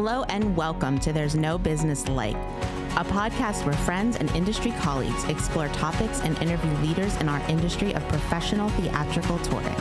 [0.00, 5.24] Hello and welcome to There's No Business Like, a podcast where friends and industry colleagues
[5.24, 9.74] explore topics and interview leaders in our industry of professional theatrical touring.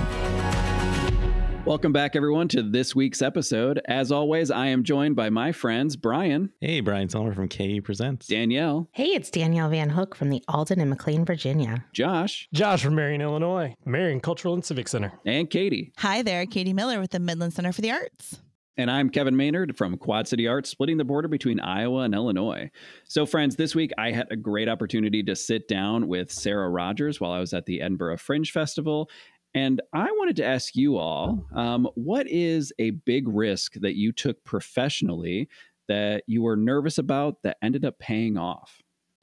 [1.65, 3.79] Welcome back, everyone, to this week's episode.
[3.85, 6.51] As always, I am joined by my friends Brian.
[6.61, 8.25] Hey, Brian Selmer from KU Presents.
[8.25, 8.89] Danielle.
[8.93, 11.85] Hey, it's Danielle Van Hook from the Alden and McLean, Virginia.
[11.93, 12.49] Josh.
[12.51, 15.13] Josh from Marion, Illinois, Marion Cultural and Civic Center.
[15.27, 15.93] And Katie.
[15.97, 18.39] Hi there, Katie Miller with the Midland Center for the Arts.
[18.77, 22.69] And I'm Kevin Maynard from Quad City Arts, splitting the border between Iowa and Illinois.
[23.05, 27.19] So, friends, this week I had a great opportunity to sit down with Sarah Rogers
[27.19, 29.09] while I was at the Edinburgh Fringe Festival
[29.57, 34.11] and I wanted to ask you all um, what is a big risk that you
[34.11, 35.49] took professionally
[35.87, 38.81] that you were nervous about that ended up paying off?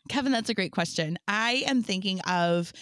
[0.08, 1.18] Kevin, that's a great question.
[1.28, 2.72] I am thinking of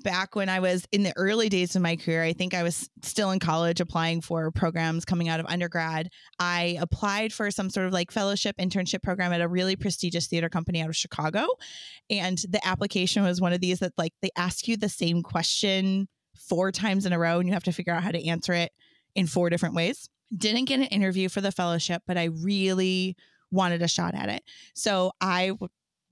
[0.00, 2.22] back when I was in the early days of my career.
[2.22, 6.10] I think I was still in college applying for programs coming out of undergrad.
[6.38, 10.48] I applied for some sort of like fellowship internship program at a really prestigious theater
[10.48, 11.46] company out of Chicago.
[12.10, 16.08] And the application was one of these that like they ask you the same question
[16.36, 18.72] four times in a row and you have to figure out how to answer it
[19.14, 20.08] in four different ways.
[20.36, 23.16] Didn't get an interview for the fellowship, but I really
[23.50, 24.42] wanted a shot at it.
[24.74, 25.52] So I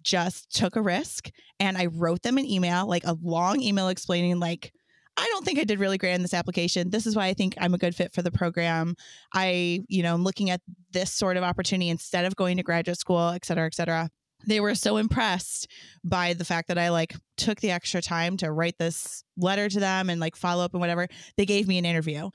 [0.05, 4.39] just took a risk and I wrote them an email, like a long email explaining,
[4.39, 4.73] like,
[5.17, 6.91] I don't think I did really great in this application.
[6.91, 8.97] This is why I think I'm a good fit for the program.
[9.33, 10.61] I, you know, I'm looking at
[10.91, 14.11] this sort of opportunity instead of going to graduate school, et cetera, et cetera
[14.47, 15.69] they were so impressed
[16.03, 19.81] by the fact that I like took the extra time to write this letter to
[19.81, 21.09] them and like follow up and whatever.
[21.37, 22.31] They gave me an interview.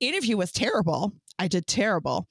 [0.00, 1.12] Interview was terrible.
[1.38, 2.28] I did terrible.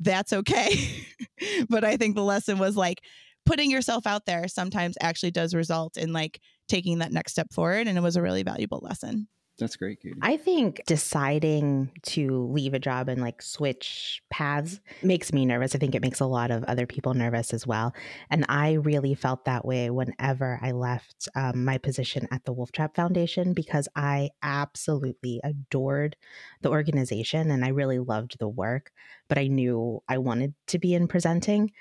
[0.00, 1.04] That's okay.
[1.68, 3.00] but I think the lesson was like
[3.44, 7.86] putting yourself out there sometimes actually does result in like taking that next step forward.
[7.86, 9.28] And it was a really valuable lesson.
[9.58, 10.18] That's great, Katie.
[10.22, 15.74] I think deciding to leave a job and like switch paths makes me nervous.
[15.74, 17.94] I think it makes a lot of other people nervous as well.
[18.30, 22.72] And I really felt that way whenever I left um, my position at the Wolf
[22.72, 26.16] Trap Foundation because I absolutely adored
[26.62, 28.90] the organization and I really loved the work,
[29.32, 31.72] but I knew I wanted to be in presenting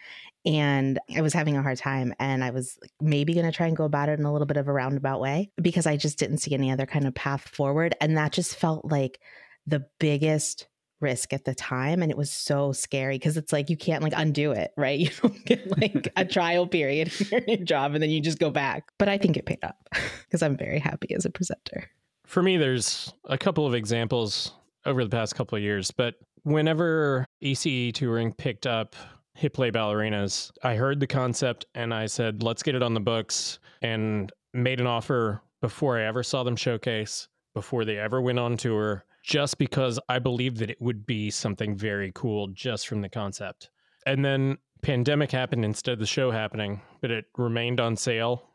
[0.45, 3.75] and I was having a hard time and I was maybe going to try and
[3.75, 6.38] go about it in a little bit of a roundabout way because I just didn't
[6.38, 9.19] see any other kind of path forward and that just felt like
[9.67, 10.69] the biggest
[11.01, 14.13] risk at the time and it was so scary because it's like you can't like
[14.16, 15.00] undo it right?
[15.01, 18.50] You don't get like a trial period in your job and then you just go
[18.50, 19.90] back but i think it paid up
[20.23, 21.90] because i'm very happy as a presenter.
[22.25, 24.53] For me there's a couple of examples
[24.85, 28.96] over the past couple of years but whenever ece touring picked up
[29.34, 30.52] hit play ballerinas.
[30.63, 34.79] I heard the concept and I said, let's get it on the books and made
[34.79, 39.57] an offer before I ever saw them showcase, before they ever went on tour, just
[39.57, 43.69] because I believed that it would be something very cool just from the concept.
[44.06, 48.50] And then pandemic happened instead of the show happening, but it remained on sale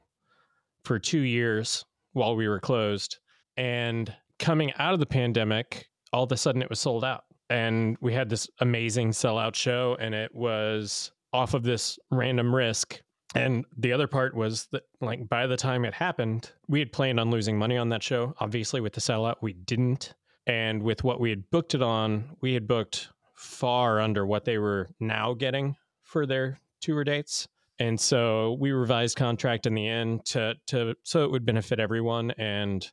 [0.85, 3.19] for 2 years while we were closed.
[3.57, 7.97] And coming out of the pandemic, all of a sudden it was sold out and
[8.01, 13.01] we had this amazing sellout show and it was off of this random risk.
[13.35, 17.21] And the other part was that like by the time it happened we had planned
[17.21, 19.37] on losing money on that show obviously with the sellout.
[19.43, 20.15] We didn't.
[20.47, 24.59] And with what we had booked it on we had booked far under what they
[24.59, 27.47] were now getting for their tour dates.
[27.79, 32.31] And so we revised contract in the end to to so it would benefit everyone
[32.33, 32.91] and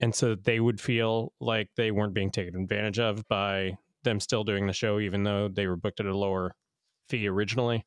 [0.00, 4.44] and so they would feel like they weren't being taken advantage of by them still
[4.44, 6.54] doing the show, even though they were booked at a lower
[7.08, 7.84] fee originally.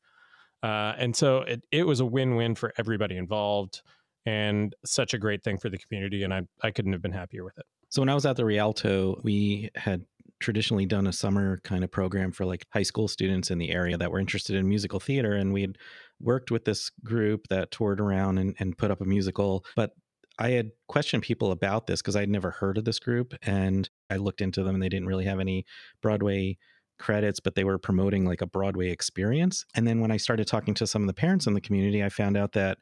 [0.62, 3.82] Uh, and so it, it was a win win for everybody involved
[4.26, 6.24] and such a great thing for the community.
[6.24, 7.64] And I, I couldn't have been happier with it.
[7.88, 10.04] So when I was at the Rialto, we had
[10.40, 13.96] traditionally done a summer kind of program for like high school students in the area
[13.96, 15.32] that were interested in musical theater.
[15.32, 15.78] And we had
[16.20, 19.64] worked with this group that toured around and, and put up a musical.
[19.74, 19.92] But
[20.38, 23.34] I had questioned people about this because I'd never heard of this group.
[23.42, 25.64] And I looked into them and they didn't really have any
[26.00, 26.58] Broadway
[26.98, 29.64] credits, but they were promoting like a Broadway experience.
[29.74, 32.08] And then when I started talking to some of the parents in the community, I
[32.08, 32.78] found out that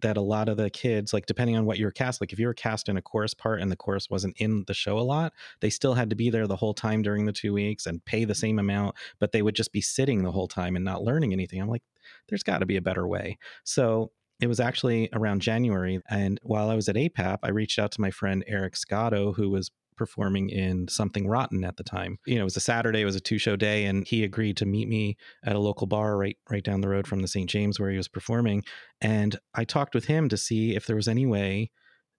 [0.00, 2.38] that a lot of the kids, like depending on what you were cast, like if
[2.38, 5.00] you were cast in a chorus part and the chorus wasn't in the show a
[5.00, 8.04] lot, they still had to be there the whole time during the two weeks and
[8.04, 11.04] pay the same amount, but they would just be sitting the whole time and not
[11.04, 11.60] learning anything.
[11.60, 11.84] I'm like,
[12.28, 13.38] there's got to be a better way.
[13.64, 14.12] So
[14.42, 16.00] it was actually around January.
[16.10, 19.48] And while I was at APAP, I reached out to my friend Eric Sciotto, who
[19.48, 22.18] was performing in Something Rotten at the time.
[22.26, 24.56] You know, it was a Saturday, it was a two show day, and he agreed
[24.56, 27.48] to meet me at a local bar right right down the road from the St.
[27.48, 28.64] James where he was performing.
[29.00, 31.70] And I talked with him to see if there was any way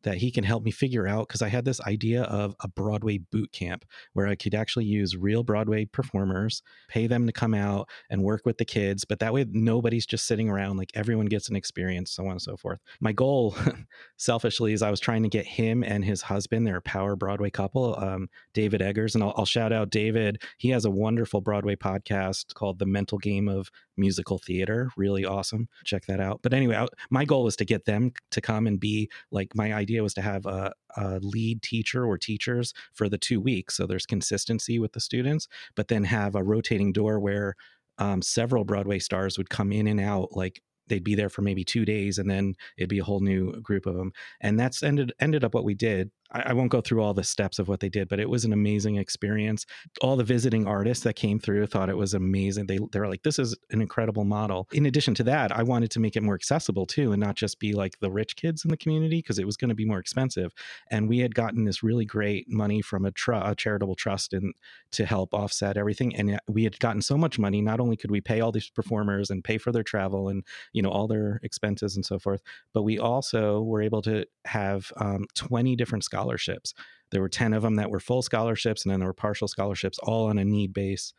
[0.04, 3.18] that he can help me figure out because I had this idea of a Broadway
[3.18, 7.90] boot camp where I could actually use real Broadway performers, pay them to come out
[8.10, 9.06] and work with the kids.
[9.06, 12.42] But that way, nobody's just sitting around, like everyone gets an experience, so on and
[12.42, 12.80] so forth.
[13.00, 13.56] My goal,
[14.18, 17.50] selfishly, is I was trying to get him and his husband, they're a power Broadway
[17.50, 19.16] couple, um, David Eggers.
[19.16, 20.42] And I'll, I'll shout out David.
[20.58, 24.90] He has a wonderful Broadway podcast called The Mental Game of musical theater.
[24.98, 25.68] Really awesome.
[25.86, 26.40] Check that out.
[26.42, 29.74] But anyway, I, my goal was to get them to come and be like my
[29.74, 33.78] idea was to have a, a, lead teacher or teachers for the two weeks.
[33.78, 37.56] So there's consistency with the students, but then have a rotating door where
[37.98, 41.64] um, several Broadway stars would come in and out like they'd be there for maybe
[41.64, 44.12] two days and then it'd be a whole new group of them
[44.42, 47.24] and that's ended ended up what we did I, I, won't go through all the
[47.24, 49.66] steps of what they did but it was an amazing experience.
[50.02, 52.68] All the visiting artists that came through thought it was amazing.
[52.68, 54.68] They, they were like this is an incredible model.
[54.74, 57.60] In addition to that i wanted to make it more accessible too and not just
[57.60, 60.00] be like the rich kids in the community because it was going to be more
[60.00, 60.54] expensive.
[60.92, 64.54] And we had gotten this really great money from a, tr- a charitable trust and
[64.92, 68.22] to help offset everything and we had gotten so much money not only could we
[68.22, 71.96] pay all these performers and pay for their travel and you know all their expenses
[71.96, 72.42] and so forth
[72.74, 76.23] but we also were able to have um, 20 different scholarships
[77.14, 80.00] there were 10 of them that were full scholarships and then there were partial scholarships
[80.00, 81.14] all on a need base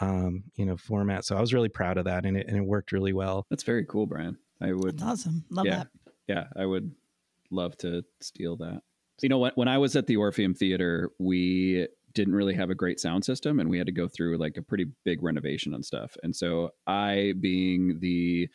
[0.00, 1.24] um, you know format.
[1.24, 3.46] So i was really proud of that and it, and it worked really well.
[3.50, 4.38] That's very cool brian.
[4.62, 5.44] I would that's awesome.
[5.50, 5.88] Love yeah, that.
[6.28, 6.92] Yeah i would
[7.50, 8.82] love to steal that.
[9.22, 12.74] You know when, when i was at the orpheum theater we didn't really have a
[12.74, 15.84] great sound system and we had to go through like a pretty big renovation and
[15.84, 16.16] stuff.
[16.22, 18.48] And so i being the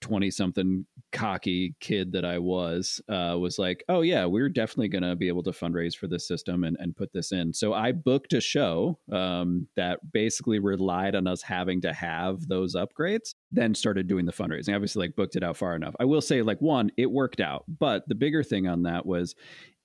[0.00, 5.02] 20 something cocky kid that I was, uh, was like, oh, yeah, we're definitely going
[5.02, 7.52] to be able to fundraise for this system and, and put this in.
[7.52, 12.74] So I booked a show um, that basically relied on us having to have those
[12.76, 14.74] upgrades, then started doing the fundraising.
[14.74, 15.96] Obviously, like booked it out far enough.
[15.98, 17.64] I will say, like, one, it worked out.
[17.66, 19.34] But the bigger thing on that was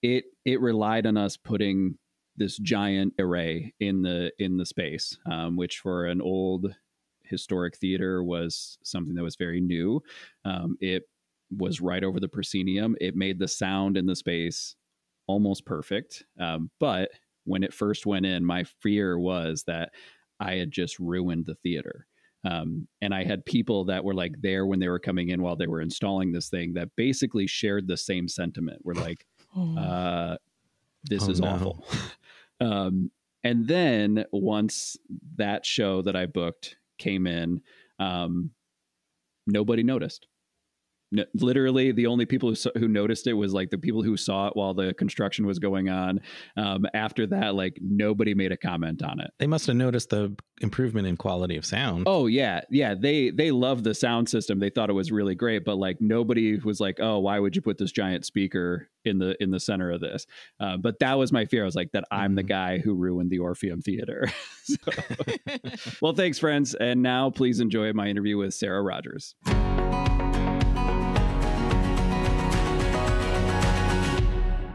[0.01, 1.97] it it relied on us putting
[2.35, 6.73] this giant array in the in the space um, which for an old
[7.23, 10.01] historic theater was something that was very new.
[10.45, 11.03] Um, it
[11.57, 12.95] was right over the proscenium.
[12.99, 14.75] It made the sound in the space
[15.27, 16.23] almost perfect.
[16.39, 17.09] Um, but
[17.45, 19.91] when it first went in, my fear was that
[20.39, 22.07] I had just ruined the theater.
[22.45, 25.55] Um, and I had people that were like there when they were coming in while
[25.55, 28.81] they were installing this thing that basically shared the same sentiment.
[28.83, 29.25] We're like,
[29.55, 29.77] oh.
[29.77, 30.37] uh,
[31.05, 31.47] this oh, is no.
[31.47, 31.85] awful.
[32.59, 33.11] um,
[33.45, 34.97] and then once
[35.37, 37.61] that show that I booked came in,
[37.99, 38.51] um,
[39.47, 40.27] nobody noticed.
[41.13, 44.47] No, literally, the only people who, who noticed it was like the people who saw
[44.47, 46.19] it while the construction was going on.
[46.57, 49.31] Um, after that, like nobody made a comment on it.
[49.37, 52.05] They must have noticed the improvement in quality of sound.
[52.07, 52.95] Oh yeah, yeah.
[52.95, 54.57] They they loved the sound system.
[54.57, 57.61] They thought it was really great, but like nobody was like, oh, why would you
[57.61, 60.25] put this giant speaker in the in the center of this?
[60.59, 61.61] Uh, but that was my fear.
[61.61, 62.35] I was like, that I'm mm-hmm.
[62.37, 64.31] the guy who ruined the Orpheum Theater.
[66.01, 69.35] well, thanks, friends, and now please enjoy my interview with Sarah Rogers.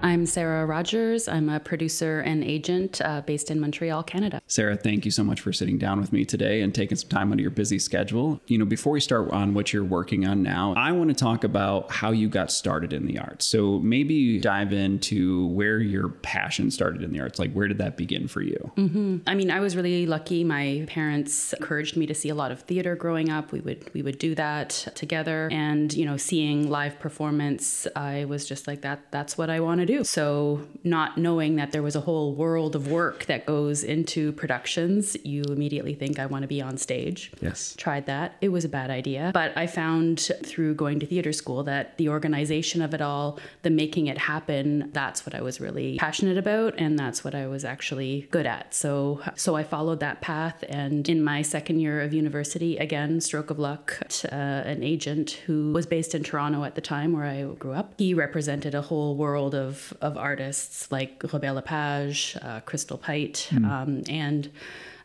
[0.09, 1.29] I'm Sarah Rogers.
[1.29, 4.41] I'm a producer and agent uh, based in Montreal, Canada.
[4.47, 7.31] Sarah, thank you so much for sitting down with me today and taking some time
[7.31, 8.41] out of your busy schedule.
[8.47, 11.45] You know, before we start on what you're working on now, I want to talk
[11.45, 13.47] about how you got started in the arts.
[13.47, 17.39] So maybe dive into where your passion started in the arts.
[17.39, 18.73] Like, where did that begin for you?
[18.79, 19.19] Mm-hmm.
[19.27, 20.43] I mean, I was really lucky.
[20.43, 23.53] My parents encouraged me to see a lot of theater growing up.
[23.53, 28.47] We would we would do that together, and you know, seeing live performance, I was
[28.47, 29.01] just like that.
[29.11, 29.98] That's what I want to do.
[30.05, 35.17] So, not knowing that there was a whole world of work that goes into productions,
[35.25, 37.33] you immediately think, I want to be on stage.
[37.41, 37.75] Yes.
[37.77, 38.37] Tried that.
[38.41, 39.31] It was a bad idea.
[39.35, 43.71] But I found through going to theater school that the organization of it all, the
[43.71, 46.75] making it happen, that's what I was really passionate about.
[46.79, 48.75] And that's what I was actually good at.
[48.75, 50.65] So, so I followed that path.
[50.69, 53.99] And in my second year of university, again, stroke of luck,
[54.31, 57.95] uh, an agent who was based in Toronto at the time where I grew up,
[57.99, 63.65] he represented a whole world of of, artists like Robert Lepage, uh, Crystal Pite, mm.
[63.65, 64.51] um, and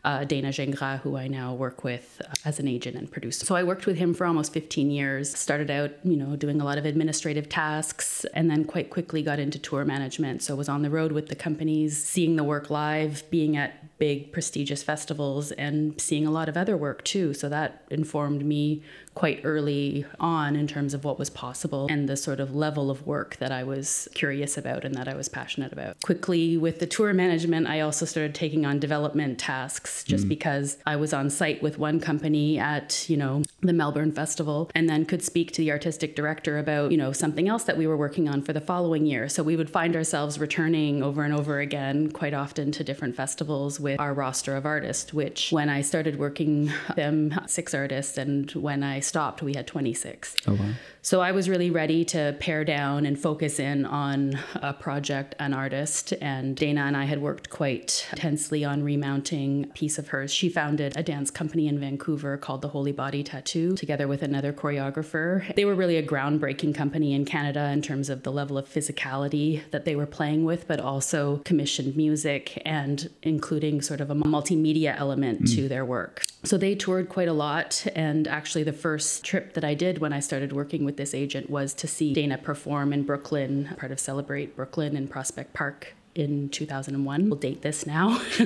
[0.04, 3.46] uh, Dana Gingras, who I now work with uh, as an agent and producer.
[3.46, 5.34] So I worked with him for almost 15 years.
[5.34, 9.40] Started out, you know, doing a lot of administrative tasks, and then quite quickly got
[9.40, 10.44] into tour management.
[10.44, 14.34] So was on the road with the companies, seeing the work live, being at big
[14.34, 17.34] prestigious festivals and seeing a lot of other work too.
[17.34, 18.84] So that informed me
[19.16, 23.06] quite early on in terms of what was possible and the sort of level of
[23.06, 26.00] work that I was curious about and that I was passionate about.
[26.02, 30.30] Quickly with the tour management, I also started taking on development tasks just mm.
[30.30, 34.90] because I was on site with one company at, you know, the Melbourne Festival and
[34.90, 37.98] then could speak to the artistic director about, you know, something else that we were
[37.98, 39.30] working on for the following year.
[39.30, 43.80] So we would find ourselves returning over and over again quite often to different festivals
[43.80, 48.84] with our roster of artists, which when I started working them six artists and when
[48.84, 50.36] I stopped, we had 26.
[50.48, 50.74] Oh, wow.
[51.06, 55.54] So I was really ready to pare down and focus in on a project, an
[55.54, 56.14] artist.
[56.22, 60.34] And Dana and I had worked quite intensely on remounting a piece of hers.
[60.34, 64.54] She founded a dance company in Vancouver called the Holy Body Tattoo, together with another
[64.54, 65.54] choreographer.
[65.56, 69.62] They were really a groundbreaking company in Canada in terms of the level of physicality
[69.72, 74.98] that they were playing with, but also commissioned music and including sort of a multimedia
[74.98, 75.56] element mm.
[75.56, 76.24] to their work.
[76.46, 77.86] So they toured quite a lot.
[77.96, 81.16] And actually, the first trip that I did when I started working with with this
[81.16, 85.96] agent was to see Dana perform in Brooklyn, part of Celebrate Brooklyn in Prospect Park
[86.16, 87.30] in 2001.
[87.30, 88.22] We'll date this now.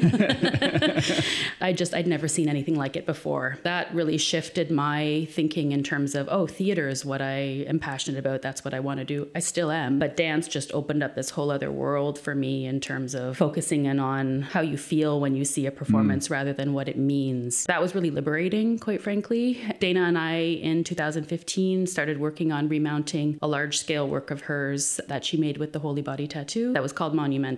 [1.61, 3.59] I just, I'd never seen anything like it before.
[3.63, 8.19] That really shifted my thinking in terms of, oh, theater is what I am passionate
[8.19, 8.41] about.
[8.41, 9.27] That's what I want to do.
[9.35, 9.99] I still am.
[9.99, 13.85] But dance just opened up this whole other world for me in terms of focusing
[13.85, 16.31] in on how you feel when you see a performance mm.
[16.31, 17.65] rather than what it means.
[17.65, 19.61] That was really liberating, quite frankly.
[19.79, 24.99] Dana and I in 2015 started working on remounting a large scale work of hers
[25.07, 27.56] that she made with the Holy Body Tattoo that was called Monument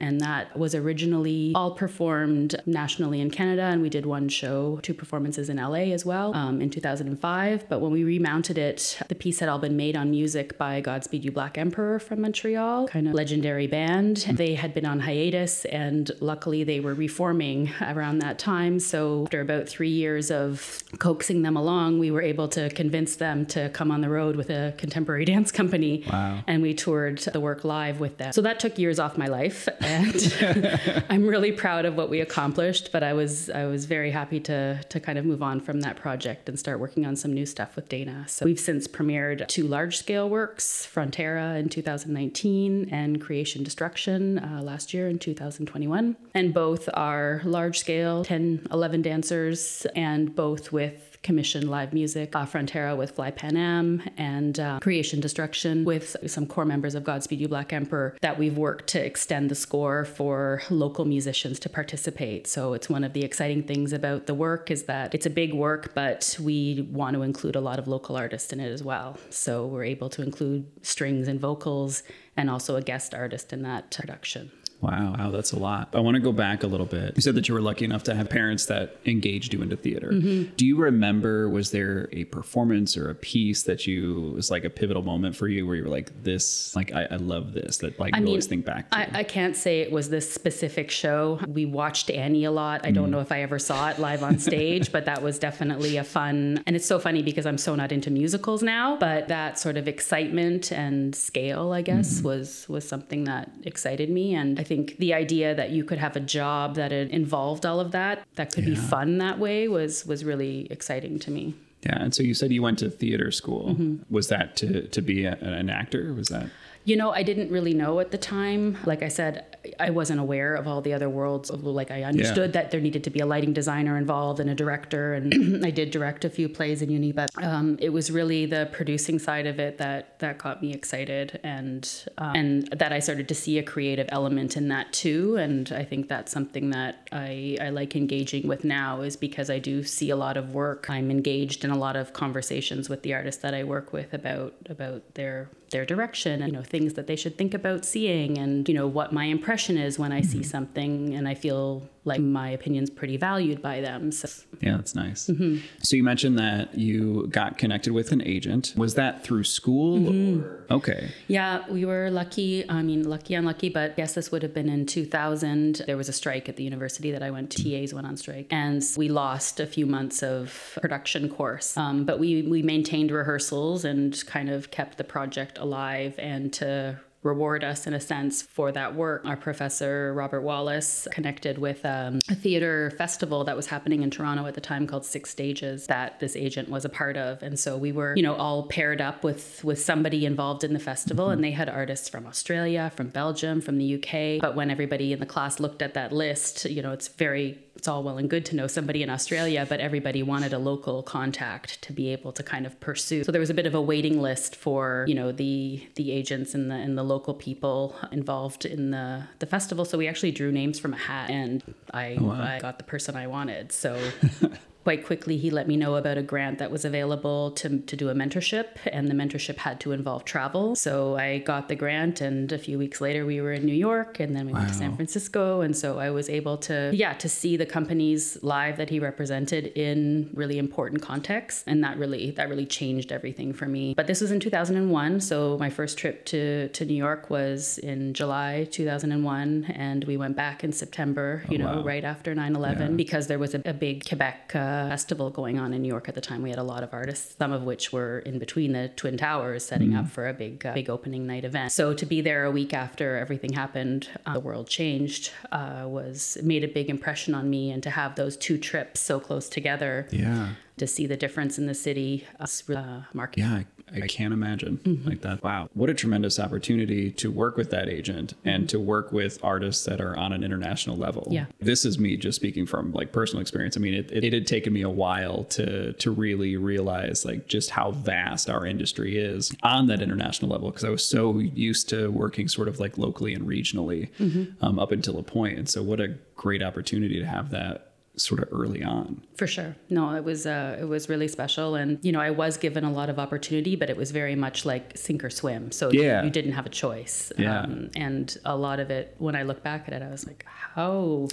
[0.00, 3.62] and that was originally all performed nationally in Canada.
[3.62, 7.68] And we did one show, two performances in LA as well um, in 2005.
[7.68, 11.24] But when we remounted it, the piece had all been made on music by Godspeed
[11.24, 14.18] You Black Emperor from Montreal, kind of legendary band.
[14.30, 18.78] They had been on hiatus, and luckily they were reforming around that time.
[18.80, 23.46] So after about three years of coaxing them along, we were able to convince them
[23.46, 26.04] to come on the road with a contemporary dance company.
[26.10, 26.42] Wow.
[26.46, 28.32] And we toured the work live with them.
[28.32, 32.20] So that took years off my life life, and I'm really proud of what we
[32.20, 32.90] accomplished.
[32.92, 35.96] But I was I was very happy to to kind of move on from that
[35.96, 38.24] project and start working on some new stuff with Dana.
[38.28, 44.60] So we've since premiered two large scale works, Frontera in 2019 and Creation Destruction uh,
[44.62, 51.09] last year in 2021, and both are large scale, 10, 11 dancers, and both with
[51.22, 56.46] commissioned live music, uh, Frontera with Fly Pan Am, and uh, Creation Destruction with some
[56.46, 60.62] core members of Godspeed You Black Emperor that we've worked to extend the score for
[60.70, 62.46] local musicians to participate.
[62.46, 65.52] So it's one of the exciting things about the work is that it's a big
[65.52, 69.18] work, but we want to include a lot of local artists in it as well.
[69.28, 72.02] So we're able to include strings and vocals
[72.36, 74.50] and also a guest artist in that production.
[74.80, 75.90] Wow, wow, that's a lot.
[75.92, 77.12] I want to go back a little bit.
[77.16, 80.10] You said that you were lucky enough to have parents that engaged you into theater.
[80.10, 80.54] Mm-hmm.
[80.56, 84.70] Do you remember, was there a performance or a piece that you was like a
[84.70, 87.98] pivotal moment for you where you were like, this, like, I, I love this, that
[87.98, 88.98] like I you mean, always think back to?
[88.98, 91.40] I, I, can't say it was this specific show.
[91.46, 92.86] We watched Annie a lot.
[92.86, 93.12] I don't mm.
[93.12, 96.62] know if I ever saw it live on stage, but that was definitely a fun,
[96.66, 99.86] and it's so funny because I'm so not into musicals now, but that sort of
[99.88, 102.26] excitement and scale, I guess, mm-hmm.
[102.26, 104.34] was, was something that excited me.
[104.34, 107.90] And I think the idea that you could have a job that involved all of
[107.90, 108.70] that, that could yeah.
[108.70, 111.54] be fun that way, was was really exciting to me.
[111.82, 113.70] Yeah, and so you said you went to theater school.
[113.70, 114.14] Mm-hmm.
[114.14, 116.14] Was that to to be a, an actor?
[116.14, 116.46] Was that?
[116.84, 118.78] You know, I didn't really know at the time.
[118.86, 121.50] Like I said, I wasn't aware of all the other worlds.
[121.50, 122.62] Like I understood yeah.
[122.62, 125.90] that there needed to be a lighting designer involved and a director, and I did
[125.90, 127.12] direct a few plays in uni.
[127.12, 131.38] But um, it was really the producing side of it that that got me excited,
[131.42, 135.36] and um, and that I started to see a creative element in that too.
[135.36, 139.58] And I think that's something that I I like engaging with now is because I
[139.58, 140.88] do see a lot of work.
[140.88, 144.54] I'm engaged in a lot of conversations with the artists that I work with about
[144.70, 148.68] about their their direction and you know things that they should think about seeing and
[148.68, 150.30] you know what my impression is when I mm-hmm.
[150.30, 154.10] see something and I feel like my opinion's pretty valued by them.
[154.10, 154.28] So
[154.60, 155.26] yeah, that's nice.
[155.26, 155.58] Mm-hmm.
[155.82, 158.72] So you mentioned that you got connected with an agent.
[158.76, 159.98] Was that through school?
[159.98, 160.72] Mm-hmm.
[160.72, 161.10] Okay.
[161.28, 162.68] Yeah, we were lucky.
[162.68, 165.82] I mean, lucky, unlucky, but I guess this would have been in 2000.
[165.86, 167.60] There was a strike at the university that I went to.
[167.60, 171.76] TAs went on strike, and we lost a few months of production course.
[171.76, 176.98] Um, but we we maintained rehearsals and kind of kept the project alive and to
[177.22, 179.22] reward us in a sense for that work.
[179.24, 184.46] Our professor, Robert Wallace, connected with um, a theater festival that was happening in Toronto
[184.46, 187.42] at the time called Six Stages that this agent was a part of.
[187.42, 190.78] And so we were, you know, all paired up with with somebody involved in the
[190.78, 191.34] festival mm-hmm.
[191.34, 194.40] and they had artists from Australia, from Belgium, from the UK.
[194.40, 197.88] But when everybody in the class looked at that list, you know, it's very it's
[197.88, 201.80] all well and good to know somebody in Australia, but everybody wanted a local contact
[201.80, 203.24] to be able to kind of pursue.
[203.24, 206.54] So there was a bit of a waiting list for, you know, the the agents
[206.54, 209.86] and the and the local people involved in the the festival.
[209.86, 212.42] So we actually drew names from a hat and I, oh, wow.
[212.42, 213.72] I got the person I wanted.
[213.72, 213.98] So
[214.84, 218.08] quite quickly he let me know about a grant that was available to, to do
[218.08, 222.50] a mentorship and the mentorship had to involve travel so i got the grant and
[222.52, 224.60] a few weeks later we were in new york and then we wow.
[224.60, 228.38] went to san francisco and so i was able to yeah to see the companies
[228.42, 233.52] live that he represented in really important contexts and that really that really changed everything
[233.52, 237.28] for me but this was in 2001 so my first trip to to new york
[237.28, 241.84] was in july 2001 and we went back in september you oh, know wow.
[241.84, 242.88] right after 9-11 yeah.
[242.88, 246.14] because there was a, a big quebec uh, festival going on in New York at
[246.14, 246.42] the time.
[246.42, 249.64] We had a lot of artists, some of which were in between the Twin Towers,
[249.64, 250.00] setting mm.
[250.00, 251.72] up for a big, uh, big opening night event.
[251.72, 256.38] So to be there a week after everything happened, uh, the world changed, uh, was
[256.42, 260.08] made a big impression on me, and to have those two trips so close together.
[260.10, 263.40] Yeah to see the difference in the city uh, market.
[263.40, 265.08] Yeah, I, I can't imagine mm-hmm.
[265.08, 265.42] like that.
[265.42, 269.84] Wow, what a tremendous opportunity to work with that agent and to work with artists
[269.84, 271.28] that are on an international level.
[271.30, 273.76] Yeah, this is me just speaking from like personal experience.
[273.76, 277.46] I mean, it, it, it had taken me a while to to really realize like
[277.46, 281.90] just how vast our industry is on that international level because I was so used
[281.90, 284.64] to working sort of like locally and regionally mm-hmm.
[284.64, 285.58] um, up until a point.
[285.58, 287.89] And so, what a great opportunity to have that
[288.20, 289.22] sort of early on.
[289.36, 289.76] For sure.
[289.88, 292.92] No, it was uh, it was really special, and you know I was given a
[292.92, 295.72] lot of opportunity, but it was very much like sink or swim.
[295.72, 296.22] So yeah.
[296.22, 297.32] you, didn't have a choice.
[297.38, 297.62] Yeah.
[297.62, 300.44] Um, and a lot of it, when I look back at it, I was like,
[300.46, 301.28] how.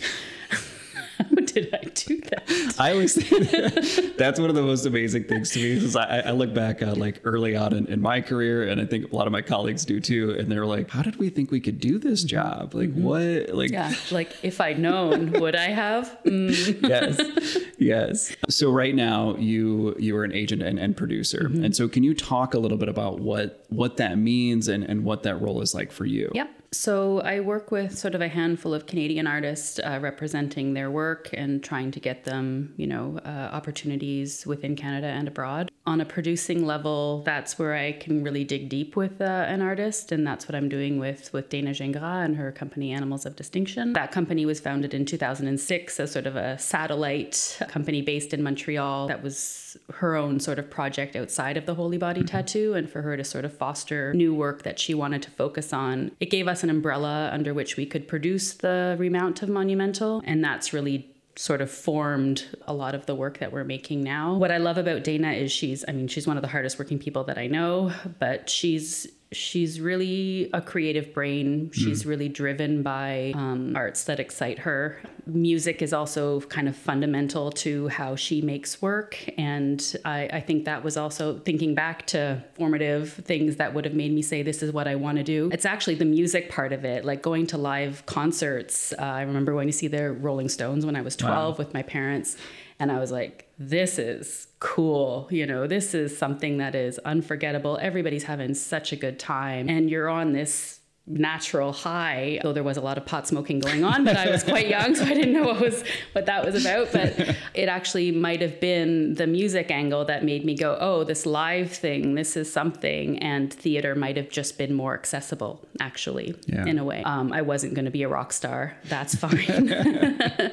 [1.17, 2.75] How did I do that?
[2.79, 6.31] I always that that's one of the most amazing things to me because I, I
[6.31, 9.27] look back at like early on in, in, my career, and I think a lot
[9.27, 10.36] of my colleagues do too.
[10.38, 12.74] And they're like, "How did we think we could do this job?
[12.74, 13.03] Like mm-hmm.
[13.03, 13.55] what?
[13.55, 16.88] Like yeah, like if I'd known, would I have?" Mm.
[16.89, 18.36] yes, yes.
[18.50, 21.65] So right now, you you are an agent and, and producer, mm-hmm.
[21.65, 25.03] and so can you talk a little bit about what what that means and and
[25.03, 26.31] what that role is like for you?
[26.33, 26.56] Yep.
[26.71, 31.29] So I work with sort of a handful of Canadian artists uh, representing their work
[31.33, 35.71] and trying to get them, you know, uh, opportunities within Canada and abroad.
[35.86, 40.12] On a producing level, that's where I can really dig deep with uh, an artist,
[40.12, 43.93] and that's what I'm doing with with Dana Gingras and her company Animals of Distinction.
[43.93, 49.07] That company was founded in 2006 as sort of a satellite company based in Montreal.
[49.07, 52.28] That was her own sort of project outside of the Holy Body mm-hmm.
[52.28, 55.73] tattoo, and for her to sort of foster new work that she wanted to focus
[55.73, 56.12] on.
[56.19, 60.43] It gave us an umbrella under which we could produce the remount of Monumental, and
[60.43, 64.36] that's really sort of formed a lot of the work that we're making now.
[64.36, 66.99] What I love about Dana is she's I mean she's one of the hardest working
[66.99, 71.69] people that I know, but she's she's really a creative brain.
[71.73, 72.07] She's mm.
[72.07, 75.01] really driven by um, arts that excite her.
[75.25, 79.17] Music is also kind of fundamental to how she makes work.
[79.37, 83.93] And I, I, think that was also thinking back to formative things that would have
[83.93, 85.49] made me say, this is what I want to do.
[85.51, 88.93] It's actually the music part of it, like going to live concerts.
[88.97, 91.57] Uh, I remember going to see the Rolling Stones when I was 12 wow.
[91.57, 92.37] with my parents.
[92.79, 95.28] And I was like, this is cool.
[95.30, 97.78] You know, this is something that is unforgettable.
[97.82, 99.70] Everybody's having such a good time.
[99.70, 100.76] And you're on this
[101.08, 104.43] natural high though there was a lot of pot smoking going on but i was
[104.43, 106.91] quite young so i didn't know what was what that was about.
[106.91, 111.26] But it actually might have been the music angle that made me go oh this
[111.26, 116.65] live thing this is something and theater might have just been more accessible actually yeah.
[116.65, 117.04] in a way.
[117.04, 119.72] Um, i wasn't going to be a rock star that's fine.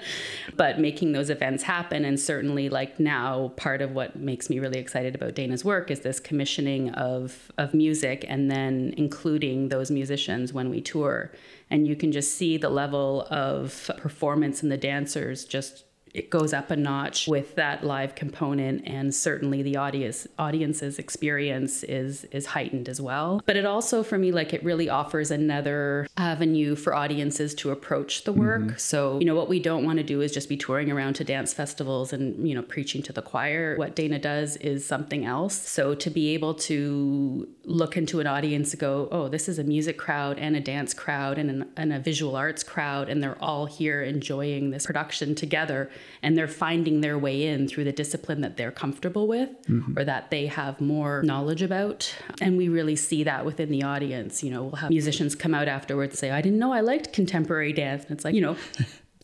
[0.56, 4.78] But making those events happen and certainly like now part of what makes me really
[4.78, 10.43] excited about dana's work is this commissioning of of music and then including those musicians
[10.52, 11.32] when we tour.
[11.70, 16.52] And you can just see the level of performance in the dancers just it goes
[16.52, 18.86] up a notch with that live component.
[18.86, 23.42] And certainly the audience audience's experience is is heightened as well.
[23.44, 28.24] But it also for me like it really offers another avenue for audiences to approach
[28.24, 28.62] the work.
[28.62, 28.76] Mm-hmm.
[28.76, 31.24] so you know what we don't want to do is just be touring around to
[31.24, 33.76] dance festivals and you know preaching to the choir.
[33.76, 35.56] What Dana does is something else.
[35.56, 39.64] So to be able to look into an audience and go oh this is a
[39.64, 43.42] music crowd and a dance crowd and, an, and a visual arts crowd and they're
[43.42, 45.90] all here enjoying this production together
[46.22, 49.98] and they're finding their way in through the discipline that they're comfortable with mm-hmm.
[49.98, 52.14] or that they have more knowledge about.
[52.40, 54.42] And we really see that within the audience.
[54.42, 57.12] You know, we'll have musicians come out afterwards and say, I didn't know I liked
[57.12, 58.04] contemporary dance.
[58.04, 58.56] And it's like, you know,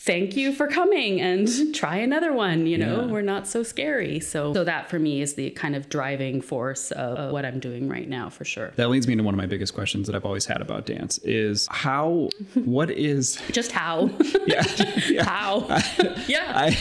[0.01, 3.07] thank you for coming and try another one you know yeah.
[3.07, 4.19] we're not so scary.
[4.21, 7.61] So so that for me is the kind of driving force of, of, what i'm
[7.61, 8.73] doing right now for sure.
[8.77, 11.19] That leads me to one of my biggest questions that i've always had about dance
[11.19, 14.11] is how what is just how.
[14.47, 14.65] Yeah,
[15.09, 15.25] yeah.
[15.25, 15.67] how.
[16.27, 16.53] Yeah.
[16.57, 16.79] I,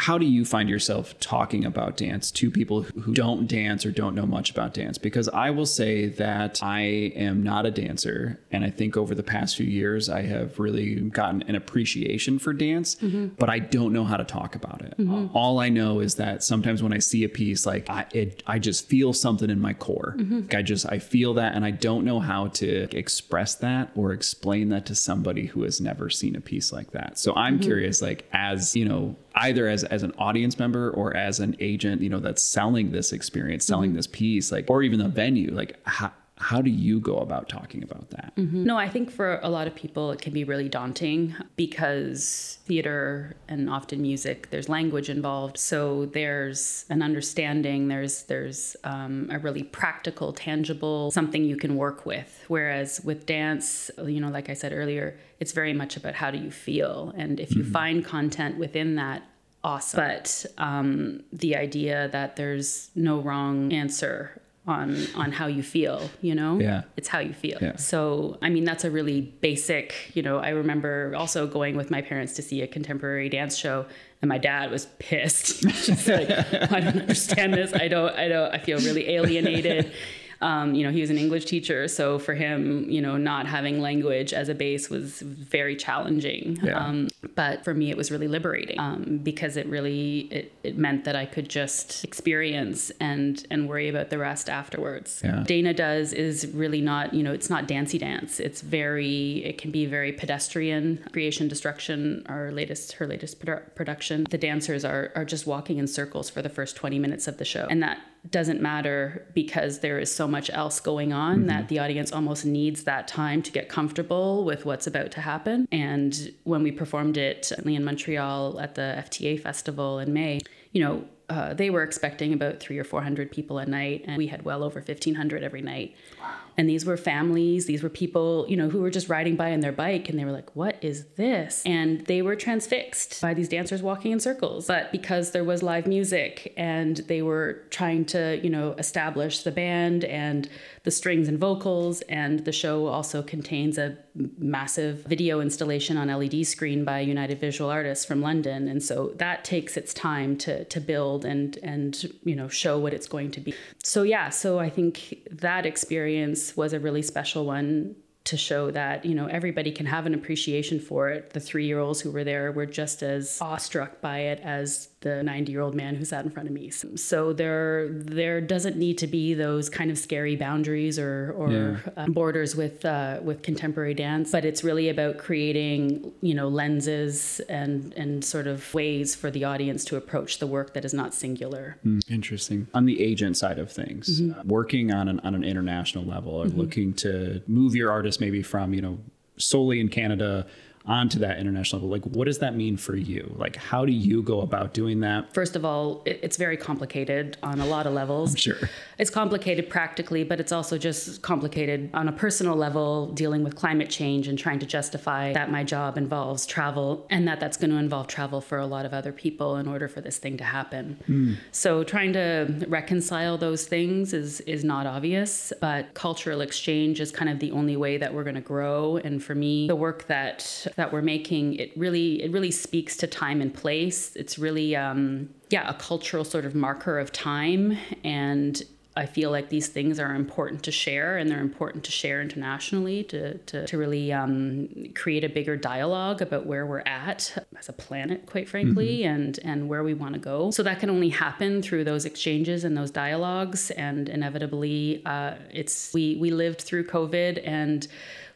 [0.00, 4.14] how do you find yourself talking about dance to people who don't dance or don't
[4.14, 4.96] know much about dance?
[4.96, 8.40] Because I will say that I am not a dancer.
[8.50, 12.54] And I think over the past few years, I have really gotten an appreciation for
[12.54, 13.34] dance, mm-hmm.
[13.38, 14.94] but I don't know how to talk about it.
[14.96, 15.36] Mm-hmm.
[15.36, 18.58] All I know is that sometimes when I see a piece, like I, it, I
[18.58, 20.14] just feel something in my core.
[20.16, 20.40] Mm-hmm.
[20.40, 24.14] Like I just, I feel that and I don't know how to express that or
[24.14, 27.18] explain that to somebody who has never seen a piece like that.
[27.18, 27.64] So I'm mm-hmm.
[27.64, 32.02] curious, like, as you know, either as as an audience member or as an agent,
[32.02, 33.96] you know, that's selling this experience, selling mm-hmm.
[33.96, 37.82] this piece, like, or even the venue, like, how, how do you go about talking
[37.82, 38.34] about that?
[38.36, 38.64] Mm-hmm.
[38.64, 43.36] No, I think for a lot of people, it can be really daunting because theater
[43.46, 45.58] and often music, there's language involved.
[45.58, 52.06] So there's an understanding, there's, there's um, a really practical, tangible, something you can work
[52.06, 52.42] with.
[52.48, 56.38] Whereas with dance, you know, like I said earlier, it's very much about how do
[56.38, 57.12] you feel.
[57.18, 57.72] And if you mm-hmm.
[57.72, 59.22] find content within that,
[59.62, 59.98] awesome.
[60.00, 66.34] But um, the idea that there's no wrong answer on on how you feel you
[66.34, 66.58] know?
[66.58, 66.82] Yeah.
[66.96, 67.58] It's how you feel.
[67.60, 67.76] Yeah.
[67.76, 72.00] so i mean that's a really basic you know i remember also going with my
[72.00, 73.86] parents to see a contemporary dance show
[74.22, 75.62] and my dad was pissed.
[75.86, 76.30] Just like
[76.76, 77.72] i don't understand this.
[77.74, 79.92] I don't i don't i feel really alienated
[80.40, 83.80] um, you know, he was an English teacher, so for him, you know, not having
[83.80, 86.58] language as a base was very challenging.
[86.62, 86.78] Yeah.
[86.78, 91.04] Um, but for me, it was really liberating um, because it really it, it meant
[91.04, 95.20] that I could just experience and and worry about the rest afterwards.
[95.24, 95.44] Yeah.
[95.46, 98.40] Dana does is really not, you know, it's not dancey dance.
[98.40, 101.04] It's very, it can be very pedestrian.
[101.12, 104.26] Creation Destruction, our latest, her latest produ- production.
[104.30, 107.44] The dancers are are just walking in circles for the first twenty minutes of the
[107.44, 111.46] show, and that doesn't matter because there is so much else going on mm-hmm.
[111.46, 115.66] that the audience almost needs that time to get comfortable with what's about to happen.
[115.72, 120.40] And when we performed it in Montreal at the FTA festival in May,
[120.72, 124.16] you know, uh, they were expecting about three or four hundred people a night, and
[124.16, 125.94] we had well over fifteen hundred every night.
[126.20, 126.34] Wow.
[126.60, 129.60] And these were families, these were people, you know, who were just riding by on
[129.60, 133.48] their bike, and they were like, "What is this?" And they were transfixed by these
[133.48, 134.66] dancers walking in circles.
[134.66, 139.50] But because there was live music, and they were trying to, you know, establish the
[139.50, 140.50] band and
[140.84, 143.96] the strings and vocals, and the show also contains a
[144.38, 149.44] massive video installation on LED screen by United Visual Artists from London, and so that
[149.44, 153.40] takes its time to to build and and you know show what it's going to
[153.40, 153.54] be.
[153.82, 159.04] So yeah, so I think that experience was a really special one to show that
[159.04, 161.30] you know everybody can have an appreciation for it.
[161.30, 165.22] The three year olds who were there were just as awestruck by it as the
[165.22, 168.98] 90 year old man who sat in front of me so there there doesn't need
[168.98, 171.76] to be those kind of scary boundaries or or yeah.
[171.96, 177.40] uh, borders with uh, with contemporary dance but it's really about creating you know lenses
[177.48, 181.14] and and sort of ways for the audience to approach the work that is not
[181.14, 184.38] singular mm, interesting on the agent side of things mm-hmm.
[184.38, 186.58] uh, working on an on an international level or mm-hmm.
[186.58, 188.98] looking to move your artist maybe from you know
[189.40, 190.46] solely in Canada
[190.86, 193.32] onto that international level like what does that mean for you?
[193.36, 195.32] Like how do you go about doing that?
[195.34, 198.32] First of all it's very complicated on a lot of levels.
[198.32, 198.56] I'm sure.
[198.98, 203.90] It's complicated practically but it's also just complicated on a personal level dealing with climate
[203.90, 207.76] change and trying to justify that my job involves travel and that that's going to
[207.76, 210.98] involve travel for a lot of other people in order for this thing to happen.
[211.08, 211.36] Mm.
[211.52, 217.30] so trying to reconcile those things is is not obvious but cultural exchange is kind
[217.30, 218.96] of the only way that we're going to grow.
[218.96, 223.06] And for me the work that that we're making, it really it really speaks to
[223.06, 224.14] time and place.
[224.16, 228.62] It's really um, yeah a cultural sort of marker of time and
[228.96, 233.04] I feel like these things are important to share and they're important to share internationally
[233.04, 237.72] to, to, to really um, create a bigger dialogue about where we're at as a
[237.72, 239.14] planet, quite frankly, mm-hmm.
[239.14, 240.50] and, and where we want to go.
[240.50, 243.70] So that can only happen through those exchanges and those dialogues.
[243.70, 247.86] And inevitably, uh, it's we, we lived through COVID and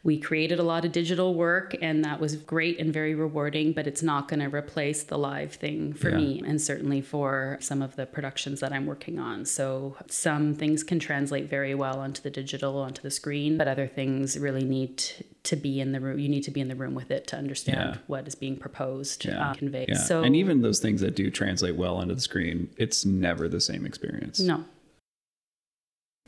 [0.05, 3.87] we created a lot of digital work and that was great and very rewarding but
[3.87, 6.17] it's not going to replace the live thing for yeah.
[6.17, 10.85] me and certainly for some of the productions that i'm working on so some things
[10.85, 15.03] can translate very well onto the digital onto the screen but other things really need
[15.45, 16.19] to be in the room.
[16.19, 18.01] You need to be in the room with it to understand Yeah.
[18.07, 19.51] what is being proposed, Yeah.
[19.51, 19.91] uh, conveyed.
[19.91, 19.97] Yeah.
[19.97, 23.61] So and even those things that do translate well onto the screen, it's never the
[23.61, 24.41] same experience.
[24.41, 24.65] no,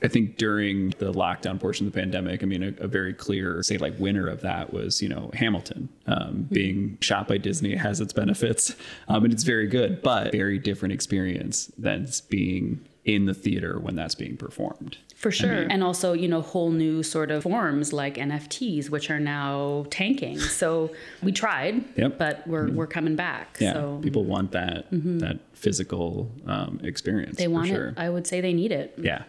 [0.02, 3.62] I think during the lockdown portion of the pandemic, I mean, a, a very clear,
[3.62, 5.88] say, like winner of that was, you know, Hamilton.
[6.06, 8.76] Um, being shot by Disney has its benefits,
[9.08, 13.94] um, and it's very good, but very different experience than being in the theater when
[13.94, 14.98] that's being performed.
[15.16, 15.66] For sure.
[15.70, 20.38] and also, you know, whole new sort of forms like NFTs, which are now tanking.
[20.56, 20.90] So
[21.22, 22.18] we tried, Yep.
[22.18, 23.56] but we're, we're coming back.
[23.60, 27.36] Yeah, So people want that that physical um, experience.
[27.38, 27.88] they for want sure.
[27.88, 27.94] it.
[27.96, 28.94] I would say they need it.
[28.98, 29.22] Yeah,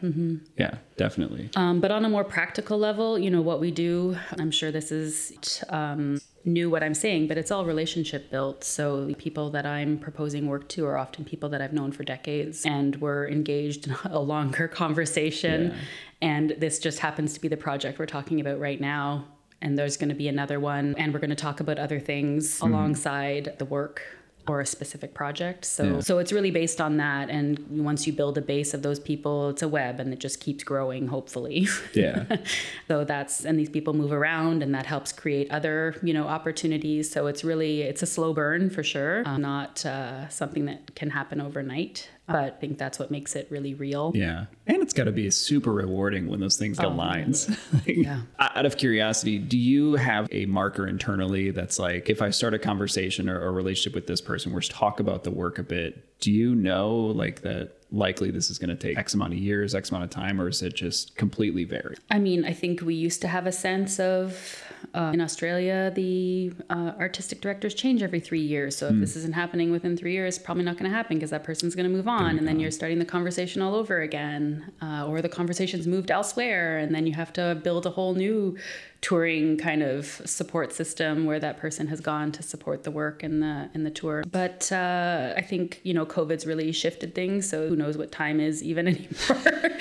[0.57, 1.49] yeah, definitely.
[1.55, 4.91] Um, but on a more practical level, you know, what we do, I'm sure this
[4.91, 8.63] is um, new what I'm saying, but it's all relationship built.
[8.63, 12.03] So the people that I'm proposing work to are often people that I've known for
[12.03, 15.75] decades and we're engaged in a longer conversation.
[16.21, 19.25] And this just happens to be the project we're talking about right now.
[19.61, 22.59] And there's going to be another one, and we're going to talk about other things
[22.59, 22.67] hmm.
[22.67, 24.03] alongside the work
[24.49, 25.65] or a specific project.
[25.65, 25.99] So Yeah.
[26.01, 29.49] so it's really based on that and once you build a base of those people,
[29.49, 31.67] it's a web and it just keeps growing hopefully.
[31.93, 32.25] Yeah,
[32.87, 37.09] so that's and these people move around and that helps create other, you know, opportunities.
[37.11, 41.09] So it's really it's a slow burn for sure, uh, not uh, something that can
[41.11, 42.09] happen overnight.
[42.27, 44.11] But I think that's what makes it really real.
[44.13, 47.49] yeah, and it's got to be super rewarding when those things get Oh, lines.
[47.85, 48.19] Yeah.
[48.39, 52.59] Out of curiosity, do you have a marker internally that's like, if I start a
[52.59, 56.19] conversation or a relationship with this person, we're talk about the work a bit?
[56.19, 57.71] Do you know like that?
[57.89, 60.49] Likely, this is going to take X amount of years, X amount of time, or
[60.49, 61.95] is it just completely vary?
[62.11, 64.61] I mean, I think we used to have a sense of
[64.95, 68.75] uh, in Australia, the uh, artistic directors change every three years.
[68.75, 71.29] So if this isn't happening within three years, it's probably not going to happen because
[71.31, 74.71] that person's going to move on, and then you're starting the conversation all over again,
[74.81, 78.57] uh, or the conversation's moved elsewhere, and then you have to build a whole new
[79.01, 83.41] touring kind of support system where that person has gone to support the work and
[83.41, 84.23] the in the tour.
[84.29, 88.39] But uh, I think you know COVID's really shifted things, so who knows what time
[88.39, 88.87] is even
[89.29, 89.77] anymore.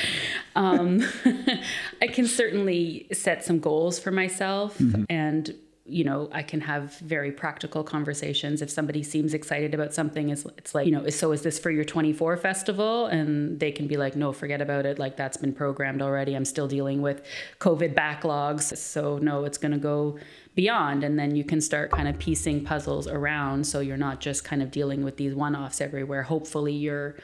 [0.55, 1.03] um,
[2.03, 5.55] I can certainly set some goals for myself and
[5.88, 8.62] you know i can have very practical conversations.
[8.62, 11.70] If somebody seems excited about something it's, it's like you know so is this for
[11.70, 13.07] your 24 festival?
[13.07, 14.99] And they can be like no forget about it.
[14.99, 16.35] Like that's been programmed already.
[16.35, 17.25] I'm still dealing with
[17.61, 18.77] covid backlogs.
[18.77, 20.18] So no it's going to go
[20.57, 24.42] beyond and then you can start kind of piecing puzzles around so you're not just
[24.42, 26.23] kind of dealing with these one-offs everywhere.
[26.23, 27.14] Hopefully you're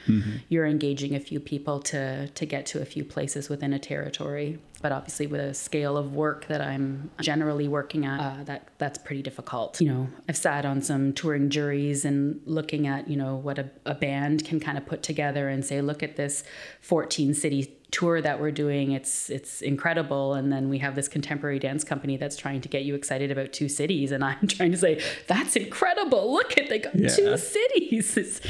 [0.50, 4.58] you're engaging a few people to to get to a few places within a territory.
[4.82, 8.98] But obviously with a scale of work that I'm generally working at uh, that that's
[8.98, 9.80] pretty difficult.
[9.80, 13.70] You know I've sat on some touring juries and looking at you know what a,
[13.86, 16.44] a band can kind of put together and say look at this
[16.82, 21.58] 14 city tour that we're doing it's it's incredible and then we have this contemporary
[21.58, 24.78] dance company that's trying to get you excited about two cities and i'm trying to
[24.78, 27.08] say that's incredible look at they got Yeah.
[27.08, 28.40] two cities it's,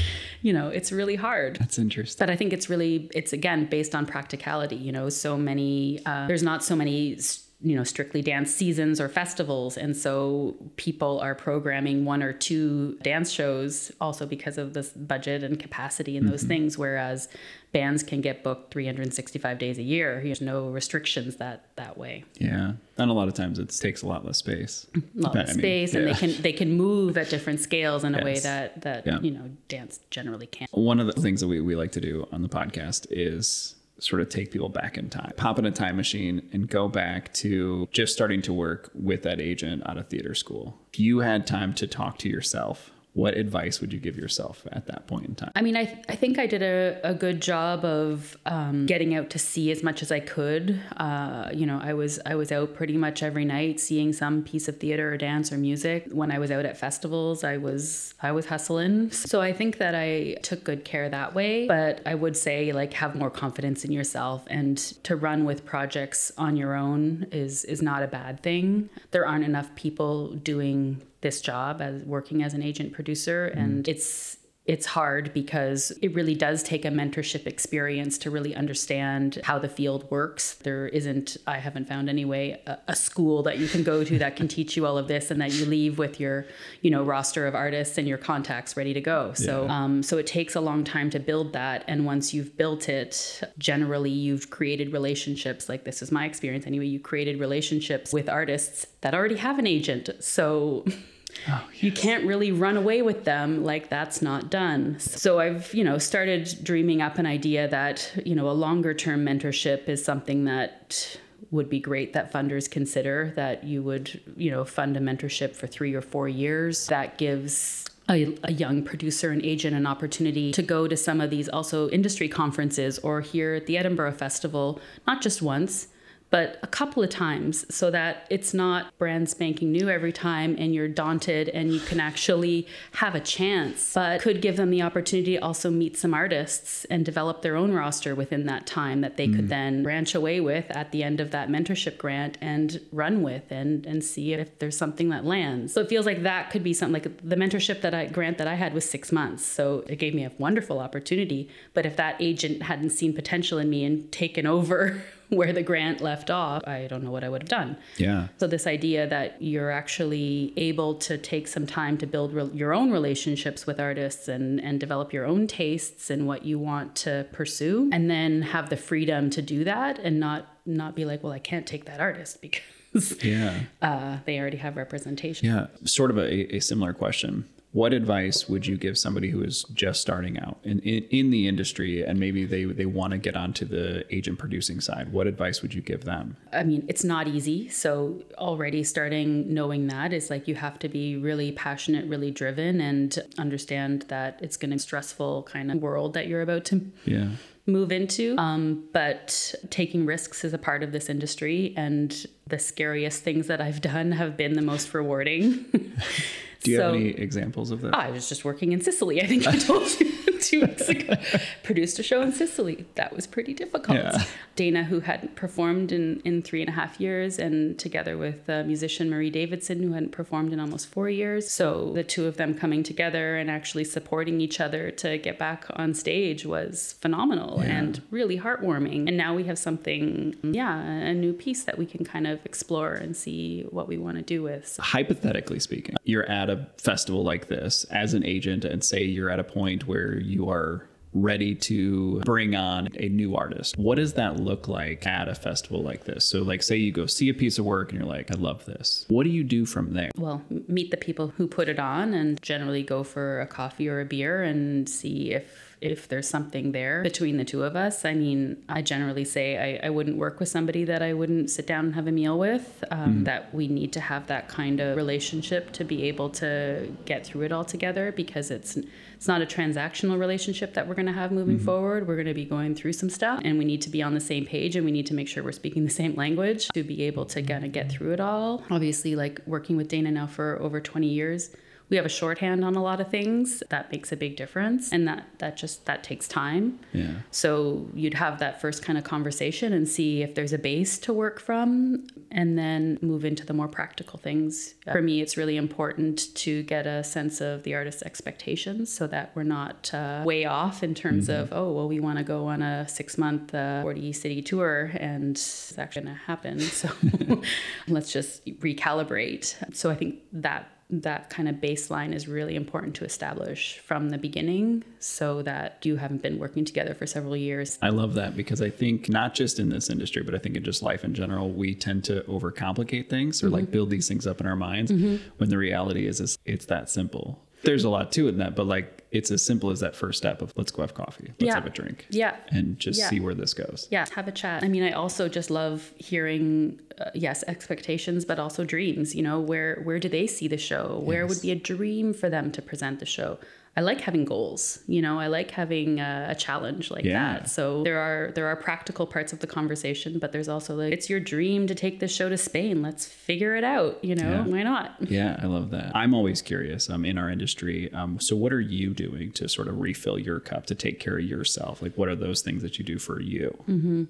[0.41, 2.25] you know it's really hard That's interesting.
[2.25, 4.75] but I think it's really it's again based on practicality.
[4.77, 7.17] You know, so many uh, there's not so many
[7.61, 12.97] you know strictly dance seasons or festivals, and so people are programming one or two
[13.03, 16.77] dance shows also because of this budget and capacity and those things.
[16.77, 17.29] Whereas
[17.73, 20.21] bands can get booked 365 days a year.
[20.23, 22.23] There's no restrictions that that way.
[22.39, 24.87] Yeah, and a lot of times it takes a lot less space.
[24.95, 27.59] A lot But, of I mean, space, and they can they can move at different
[27.59, 29.19] scales in a way that that Yeah.
[29.21, 30.71] you know dance generally can't.
[30.71, 34.21] One of the things that we, we like to do on the podcast is sort
[34.21, 37.87] of take people back in time, pop in a time machine and go back to
[37.91, 40.77] just starting to work with that agent out of theater school.
[40.91, 44.87] If you had time to talk to yourself, what advice would you give yourself at
[44.87, 45.51] that point in time?
[45.55, 49.29] I mean, I, I think I did a, a good job of um, getting out
[49.31, 50.81] to see as much as I could.
[50.97, 54.67] Uh, you know, I was I was out pretty much every night seeing some piece
[54.67, 56.07] of theater or dance or music.
[56.11, 59.11] When I was out at festivals, I was I was hustling.
[59.11, 61.67] So I think that I took good care that way.
[61.67, 66.31] But I would say like have more confidence in yourself and to run with projects
[66.37, 68.89] on your own is is not a bad thing.
[69.11, 74.37] There aren't enough people doing this job as working as an agent producer and it's
[74.65, 79.67] it's hard because it really does take a mentorship experience to really understand how the
[79.67, 80.53] field works.
[80.53, 84.37] There isn't, I haven't found anyway, a, a school that you can go to that
[84.37, 86.45] can teach you all of this and that you leave with your,
[86.81, 89.33] you know, roster of artists and your contacts ready to go.
[89.33, 91.83] So, um, so it takes a long time to build that.
[91.89, 95.67] And once you've built it, generally you've created relationships.
[95.67, 96.85] Like this is my experience anyway.
[96.85, 100.09] You created relationships with artists that already have an agent.
[100.21, 100.85] So
[101.49, 105.83] Oh, you can't really run away with them like that's not done so i've you
[105.83, 110.45] know started dreaming up an idea that you know a longer term mentorship is something
[110.45, 111.17] that
[111.53, 115.67] would be great that funders consider that you would, you know, fund a mentorship for
[115.67, 116.87] three or four years.
[116.87, 121.29] That gives a, a, young producer and agent an opportunity to go to some of
[121.29, 125.87] these also industry conferences or here at the Edinburgh Festival, not just once,
[126.33, 130.73] but a couple of times so that it's not brand spanking new every time and
[130.73, 135.35] you're daunted and you can actually have a chance, but could give them the opportunity
[135.35, 139.27] to also meet some artists and develop their own roster within that time that they
[139.27, 139.35] mm.
[139.35, 143.51] could then branch away with at the end of that mentorship grant and run with
[143.51, 145.71] and, and see if there's something that lands.
[145.71, 148.47] So it feels like that could be something like the mentorship that I grant that
[148.47, 149.45] I had was six months.
[149.45, 151.47] So it gave me a wonderful opportunity.
[151.75, 155.03] But if that agent hadn't seen potential in me and taken over
[155.37, 157.77] where the grant left off, I don't know what I would have done.
[157.97, 158.27] Yeah.
[158.37, 162.73] So, this idea that you're actually able to take some time to build re- your
[162.73, 167.27] own relationships with artists and, and develop your own tastes and what you want to
[167.31, 171.33] pursue, and then have the freedom to do that and not not be like, well,
[171.33, 175.47] I can't take that artist because yeah, uh, they already have representation.
[175.47, 179.63] Yeah, sort of a, a similar question what advice would you give somebody who is
[179.73, 183.35] just starting out in, in, in the industry and maybe they, they want to get
[183.35, 185.11] onto the agent producing side?
[185.11, 186.37] What advice would you give them?
[186.53, 187.67] I mean, it's not easy.
[187.69, 192.79] So, already starting knowing that is like you have to be really passionate, really driven,
[192.79, 196.65] and understand that it's going to be a stressful kind of world that you're about
[196.65, 196.91] to.
[197.05, 197.29] Yeah
[197.65, 198.35] move into.
[198.37, 203.61] Um, but taking risks is a part of this industry, and the scariest things that
[203.61, 205.93] I've done have been the most rewarding.
[206.63, 207.93] Do you so, have any examples of that?
[207.93, 209.21] I was just working in Sicily.
[209.21, 211.15] I think I told you two weeks ago.
[211.63, 212.85] Produced a show in Sicily.
[212.95, 213.97] That was pretty difficult.
[213.97, 214.23] Yeah.
[214.55, 218.63] Dana, who hadn't performed in, in three and a half years, and together with the
[218.63, 221.49] musician Marie Davidson, who hadn't performed in almost four years.
[221.49, 225.65] So the two of them coming together and actually supporting each other to get back
[225.75, 227.77] on stage was phenomenal yeah.
[227.77, 229.07] and really heartwarming.
[229.07, 232.93] And now we have something, yeah, a new piece that we can kind of explore
[232.93, 234.67] and see what we want to do with.
[234.67, 234.83] So.
[234.83, 239.39] Hypothetically speaking, you're at a festival like this as an agent, and say you're at
[239.39, 243.77] a point where you are ready to bring on a new artist.
[243.77, 246.25] What does that look like at a festival like this?
[246.25, 248.65] So, like, say you go see a piece of work and you're like, I love
[248.65, 249.05] this.
[249.09, 250.09] What do you do from there?
[250.17, 254.01] Well, meet the people who put it on and generally go for a coffee or
[254.01, 258.05] a beer and see if if there's something there between the two of us.
[258.05, 261.67] I mean, I generally say I, I wouldn't work with somebody that I wouldn't sit
[261.67, 263.23] down and have a meal with, um, mm-hmm.
[263.25, 267.41] that we need to have that kind of relationship to be able to get through
[267.41, 271.31] it all together because it's it's not a transactional relationship that we're going to have
[271.31, 271.65] moving mm-hmm.
[271.65, 272.07] forward.
[272.07, 274.19] We're going to be going through some stuff and we need to be on the
[274.19, 277.03] same page and we need to make sure we're speaking the same language to be
[277.03, 278.63] able to kind of get through it all.
[278.69, 281.51] Obviously, like working with Dana now for over 20 years,
[281.93, 285.07] we have a shorthand on a lot of things that makes a big difference and
[285.07, 286.79] that that just that takes time.
[286.91, 287.11] Yeah.
[287.29, 291.13] So you'd have that first kind of conversation and see if there's a base to
[291.13, 294.73] work from and then move into the more practical things.
[294.91, 299.31] For me it's really important to get a sense of the artist's expectations so that
[299.35, 301.43] we're not uh, way off in terms mm-hmm.
[301.43, 304.89] of oh well we want to go on a six month uh, 40 city tour
[304.95, 306.59] and it's actually going to happen.
[306.73, 306.89] So
[307.87, 309.75] let's just recalibrate.
[309.75, 314.17] So i think that that kind of baseline is really important to establish from the
[314.17, 317.77] beginning so that you haven't been working together for several years.
[317.81, 320.63] I love that because I think not just in this industry, but I think in
[320.63, 323.55] just life in general, we tend to overcomplicate things or mm-hmm.
[323.55, 325.17] like build these things up in our minds mm-hmm.
[325.37, 328.55] when the reality is, is it's that simple there's a lot to it in that,
[328.55, 331.43] but like it's as simple as that first step of let's go have coffee, let's
[331.43, 331.53] yeah.
[331.53, 333.09] have a drink, yeah, and just yeah.
[333.09, 333.87] see where this goes.
[333.91, 334.63] Yeah, have a chat.
[334.63, 339.15] I mean, I also just love hearing, uh, yes, expectations, but also dreams.
[339.15, 340.99] You know, where where do they see the show?
[341.03, 341.29] Where yes.
[341.29, 343.37] would be a dream for them to present the show?
[343.75, 344.79] I like having goals.
[344.87, 347.39] You know, I like having a, a challenge like yeah.
[347.39, 347.49] that.
[347.49, 351.09] So there are there are practical parts of the conversation, but there's also like it's
[351.09, 352.81] your dream to take this show to Spain.
[352.81, 354.03] Let's figure it out.
[354.03, 354.43] You know, yeah.
[354.45, 354.95] why not?
[355.01, 355.95] Yeah, I love that.
[355.95, 356.89] I'm always curious.
[356.89, 357.91] Um, in our industry.
[357.93, 361.17] Um, so what are you doing to sort of refill your cup to take care
[361.17, 361.81] of yourself?
[361.81, 363.57] Like, what are those things that you do for you?
[363.67, 364.03] Mm-hmm.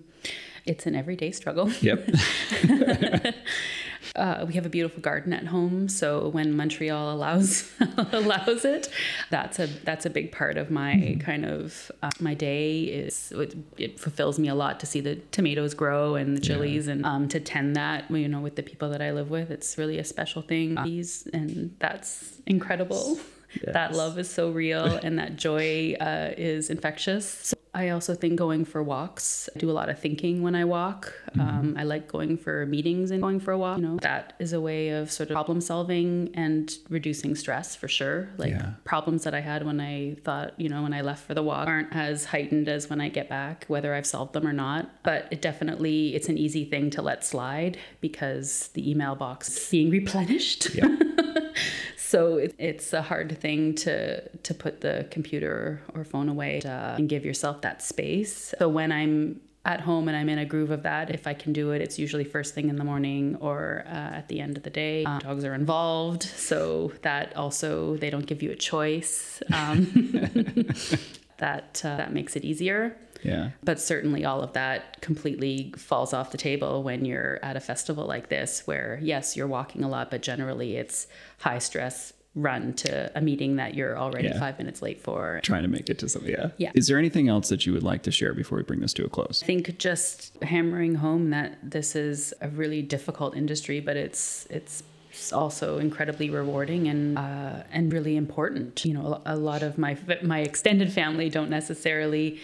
[0.65, 1.69] It's an everyday struggle.
[1.81, 2.09] Yep.
[4.15, 7.71] Uh, we have a beautiful garden at home, so when Montreal allows
[8.11, 8.87] allows it,
[9.31, 11.19] that's a that's a big part of my mm-hmm.
[11.19, 12.83] kind of uh, my day.
[12.83, 16.85] Is it, it, fulfills me a lot to see the tomatoes grow and the chilies,
[16.85, 16.93] yeah.
[16.93, 19.49] and um, to tend that you know with the people that I live with.
[19.49, 23.17] It's really a special thing, and that's incredible.
[23.61, 23.73] Yes.
[23.73, 27.52] That love is so real, and that joy uh, is infectious.
[27.75, 29.49] I also think going for walks.
[29.55, 31.11] I do a lot of thinking when I walk.
[31.31, 31.41] Mm-hmm.
[31.41, 33.77] Um, I like going for meetings and going for a walk.
[33.77, 37.87] You know, that is a way of sort of problem solving and reducing stress for
[37.87, 38.29] sure.
[38.37, 38.73] Like yeah.
[38.83, 41.67] problems that I had when I thought, you know, when I left for the walk
[41.67, 44.89] aren't as heightened as when I get back, whether I've solved them or not.
[45.01, 49.69] But it definitely, it's an easy thing to let slide because the email box is
[49.69, 50.75] being replenished.
[50.75, 50.95] Yeah.
[52.13, 56.95] so it, it's a hard thing to to put the computer or phone away uh,
[56.95, 58.53] and give yourself that space.
[58.59, 61.53] So when I'm at home and I'm in a groove of that, if I can
[61.53, 64.63] do it, it's usually first thing in the morning or uh, at the end of
[64.63, 65.05] the day.
[65.05, 69.41] Um, dogs are involved, so that also they don't give you a choice.
[69.53, 69.85] Um,
[71.37, 72.97] that uh, that makes it easier.
[73.23, 73.51] Yeah.
[73.63, 78.05] But certainly all of that completely falls off the table when you're at a festival
[78.05, 81.07] like this, where yes, you're walking a lot, but generally it's
[81.39, 84.39] high stress run to a meeting that you're already yeah.
[84.39, 85.39] five minutes late for.
[85.43, 86.31] Trying to make it to something.
[86.31, 86.49] Yeah.
[86.57, 86.71] Yeah.
[86.73, 89.05] Is there anything else that you would like to share before we bring this to
[89.05, 89.41] a close?
[89.43, 94.83] I think just hammering home that this is a really difficult industry, but it's it's
[95.31, 98.83] also incredibly rewarding and uh, and really important.
[98.83, 102.39] You know, a lot of my my extended family don't necessarily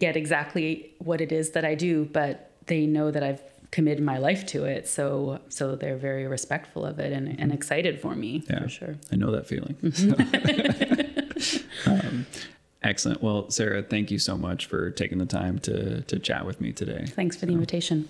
[0.00, 4.18] get exactly what it is that I do, but they know that I've committed my
[4.18, 4.88] life to it.
[4.88, 8.94] So so they're very respectful of it and, and excited for me yeah, for sure.
[9.12, 9.74] I know that feeling.
[9.82, 11.90] Mm-hmm.
[12.08, 12.26] um,
[12.82, 13.22] excellent.
[13.22, 16.72] Well, Sarah, thank you so much for taking the time to to chat with me
[16.72, 17.04] today.
[17.06, 18.08] Thanks for the invitation.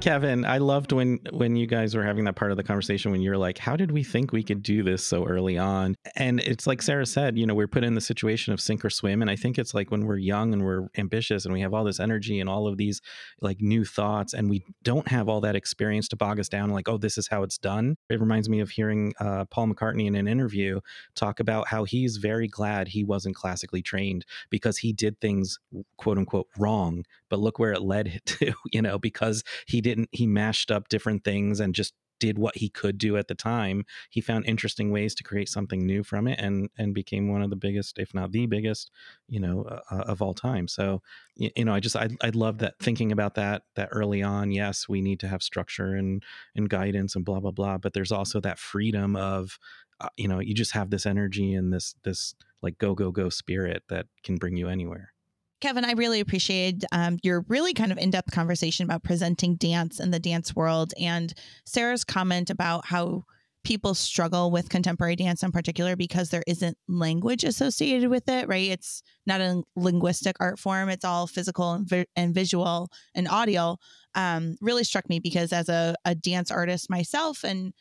[0.00, 3.20] Kevin, I loved when when you guys were having that part of the conversation when
[3.20, 6.66] you're like, "How did we think we could do this so early on?" And it's
[6.66, 9.30] like Sarah said, you know, we're put in the situation of sink or swim, and
[9.30, 12.00] I think it's like when we're young and we're ambitious and we have all this
[12.00, 13.02] energy and all of these
[13.42, 16.88] like new thoughts, and we don't have all that experience to bog us down, like,
[16.88, 20.14] "Oh, this is how it's done." It reminds me of hearing uh, Paul McCartney in
[20.14, 20.80] an interview
[21.14, 25.58] talk about how he's very glad he wasn't classically trained because he did things
[25.98, 30.08] quote unquote wrong, but look where it led to, you know, because he did didn't
[30.12, 33.84] he mashed up different things and just did what he could do at the time.
[34.10, 37.50] He found interesting ways to create something new from it and and became one of
[37.50, 38.90] the biggest if not the biggest
[39.28, 40.68] you know uh, uh of all time.
[40.68, 41.02] So
[41.36, 44.52] you, you know i just I, I love that thinking about that that early on
[44.52, 46.22] yes we need to have structure and
[46.54, 49.58] and guidance and blah blah blah but there's also that freedom of
[50.00, 53.28] uh, you know you just have this energy and this this like go go go
[53.28, 55.12] spirit that can bring you anywhere
[55.60, 60.00] Kevin, I really appreciated um, your really kind of in depth conversation about presenting dance
[60.00, 61.32] in the dance world and
[61.66, 63.24] Sarah's comment about how
[63.62, 68.70] people struggle with contemporary dance in particular because there isn't language associated with it, right?
[68.70, 73.76] It's not a linguistic art form, it's all physical and, vi- and visual and audio.
[74.14, 77.74] Um, really struck me because as a, a dance artist myself and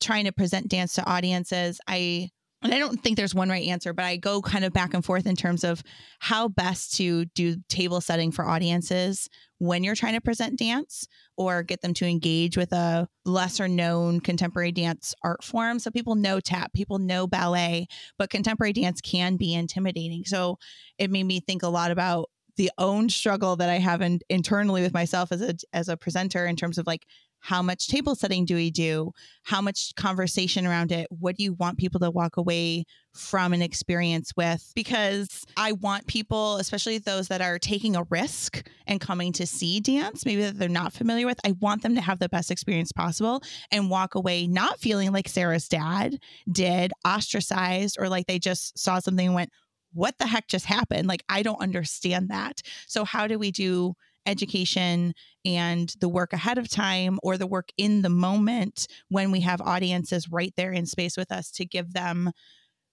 [0.00, 2.30] trying to present dance to audiences, I
[2.62, 5.04] and I don't think there's one right answer, but I go kind of back and
[5.04, 5.82] forth in terms of
[6.20, 11.06] how best to do table setting for audiences when you're trying to present dance
[11.36, 15.78] or get them to engage with a lesser known contemporary dance art form.
[15.78, 17.86] So people know tap, people know ballet,
[18.18, 20.24] but contemporary dance can be intimidating.
[20.24, 20.58] So
[20.98, 24.82] it made me think a lot about the own struggle that I have in, internally
[24.82, 27.06] with myself as a as a presenter in terms of like
[27.42, 29.10] how much table setting do we do?
[29.42, 31.08] How much conversation around it?
[31.10, 34.72] What do you want people to walk away from an experience with?
[34.74, 39.80] Because i want people especially those that are taking a risk and coming to see
[39.80, 42.90] dance maybe that they're not familiar with i want them to have the best experience
[42.92, 46.18] possible and walk away not feeling like sarah's dad
[46.50, 49.50] did ostracized or like they just saw something and went
[49.94, 51.06] what the heck just happened?
[51.06, 52.60] Like i don't understand that.
[52.86, 53.94] So how do we do
[54.26, 55.14] education
[55.44, 59.60] and the work ahead of time or the work in the moment when we have
[59.60, 62.30] audiences right there in space with us to give them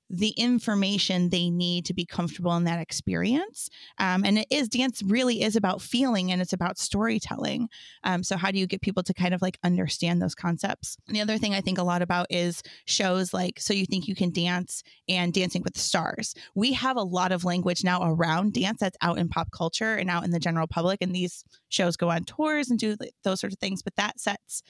[0.10, 3.70] the information they need to be comfortable in that experience.
[3.98, 7.70] Um, and it is dance really is about feeling and it's about storytelling.
[8.04, 10.98] Um, so how do you get people to kind of like understand those concepts?
[11.08, 14.08] And the other thing I think a lot about is shows like So You Think
[14.08, 16.34] You Can Dance and Dancing with the Stars.
[16.56, 20.10] We have a lot of language now around dance that's out in pop culture and
[20.10, 21.00] out in the general public.
[21.02, 23.84] And these shows go on tours and do those sort of things.
[23.84, 24.64] But that sets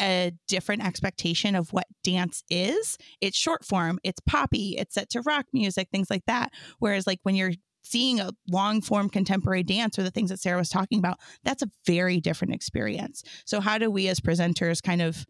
[0.00, 2.98] a different expectation of what dance is.
[3.20, 6.52] It's short form, it's poppy, it's set to rock music, things like that.
[6.78, 7.52] Whereas, like, when you're
[7.84, 11.62] seeing a long form contemporary dance or the things that Sarah was talking about, that's
[11.62, 13.22] a very different experience.
[13.44, 15.24] So, how do we as presenters kind of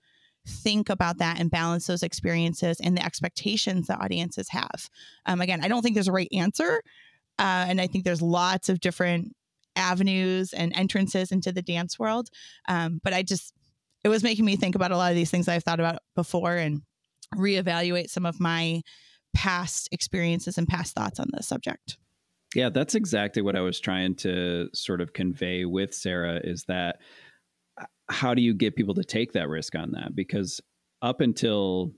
[0.46, 4.88] think about that and balance those experiences and the expectations that audiences have?
[5.26, 6.82] Um, again, I don't think there's a right answer.
[7.38, 9.34] Uh, and I think there's lots of different
[9.76, 12.28] avenues and entrances into the dance world.
[12.68, 13.54] Um, but I just,
[14.04, 16.56] it was making me think about a lot of these things I've thought about before
[16.56, 16.82] and
[17.34, 18.82] reevaluate some of my
[19.34, 21.96] past experiences and past thoughts on the subject.
[22.54, 26.98] Yeah, that's exactly what I was trying to sort of convey with Sarah is that
[27.80, 30.14] uh, how do you get people to take that risk on that?
[30.14, 30.60] Because
[31.00, 31.92] up until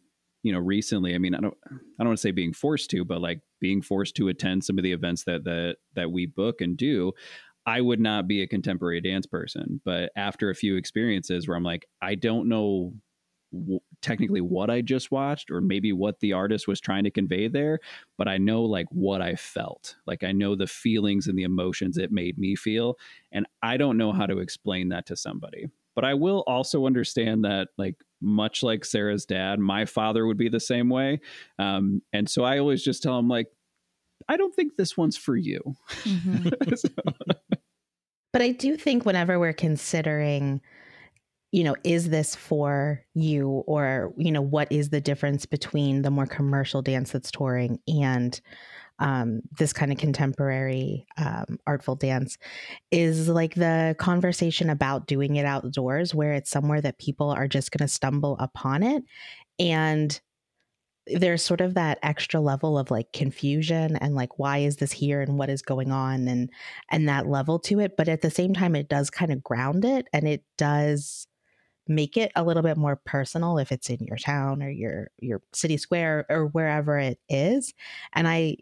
[0.45, 3.05] you know recently, I mean, I don't I don't want to say being forced to,
[3.05, 6.61] but like being forced to attend some of the events that that that we book
[6.61, 7.13] and do,
[7.67, 9.81] I would not be a contemporary dance person.
[9.85, 12.95] But after a few experiences where I'm like, I don't know
[13.53, 17.49] w- technically what I just watched or maybe what the artist was trying to convey
[17.49, 17.81] there,
[18.19, 19.97] but I know like what I felt.
[20.07, 22.97] Like I know the feelings and the emotions it made me feel.
[23.33, 25.67] And I don't know how to explain that to somebody.
[25.95, 30.49] But I will also understand that, like, much like Sarah's dad, my father would be
[30.49, 31.21] the same way.
[31.59, 33.47] Um, and so I always just tell him, like,
[34.29, 35.61] I don't think this one's for you.
[36.03, 36.75] Mm-hmm.
[36.75, 36.89] so.
[38.35, 40.61] But I do think whenever we're considering
[41.53, 43.63] you know, is this for you?
[43.69, 48.41] Or, you know, what is the difference between the more commercial dance that's touring and
[48.99, 52.39] um, this kind of contemporary um, artful dance
[52.91, 57.71] is like the conversation about doing it outdoors, where it's somewhere that people are just
[57.71, 59.05] going to stumble upon it.
[59.61, 60.21] And
[61.07, 65.21] there's sort of that extra level of like confusion and like why is this here
[65.21, 66.51] and what is going on and
[66.91, 69.85] and that level to it but at the same time it does kind of ground
[69.85, 71.27] it and it does
[71.87, 75.43] make it a little bit more personal if it's in your town or your your
[75.53, 77.75] city square or wherever it is
[78.15, 78.57] and i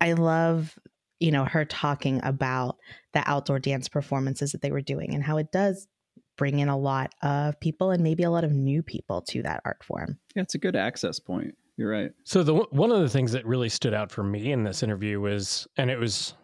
[0.00, 0.78] i love
[1.20, 2.76] you know her talking about
[3.14, 5.88] the outdoor dance performances that they were doing and how it does
[6.36, 9.60] bring in a lot of people and maybe a lot of new people to that
[9.64, 10.18] art form.
[10.36, 13.46] Yeah it's a good access point you're right so the one of the things that
[13.46, 16.34] really stood out for me in this interview was and it was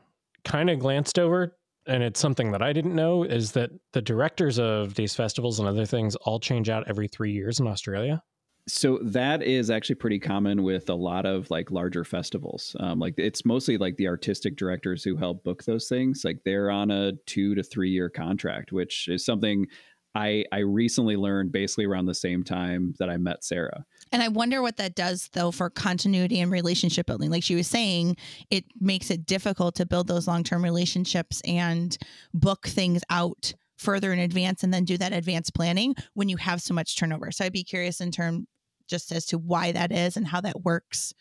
[0.45, 1.55] kind of glanced over
[1.87, 5.69] and it's something that I didn't know is that the directors of these festivals and
[5.69, 8.23] other things all change out every three years in Australia.
[8.67, 12.75] So that is actually pretty common with a lot of like larger festivals.
[12.81, 16.23] Um, like it's mostly like the artistic directors who help book those things.
[16.25, 19.67] Like they're on a two to three year contract, which is something
[20.15, 23.85] I I recently learned basically around the same time that I met Sarah.
[24.15, 27.33] And I wonder what that does though for continuity and relationship building.
[27.33, 28.17] Like she was saying,
[28.49, 31.99] it makes it difficult to build those long-term relationships and
[32.33, 36.63] book things out further in advance and then do that advanced planning when you have
[36.63, 37.33] so much turnover.
[37.33, 38.47] So I'd be curious in terms
[38.87, 41.13] just as to why that is and how that works.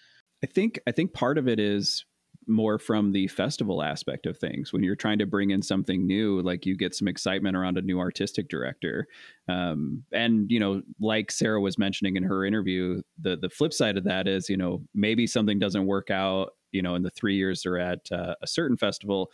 [0.43, 2.05] I think I think part of it is
[2.47, 4.73] more from the festival aspect of things.
[4.73, 7.81] When you're trying to bring in something new, like you get some excitement around a
[7.81, 9.07] new artistic director.
[9.47, 13.97] Um, and you know, like Sarah was mentioning in her interview, the the flip side
[13.97, 17.35] of that is, you know, maybe something doesn't work out, you know, in the three
[17.35, 19.31] years they're at uh, a certain festival,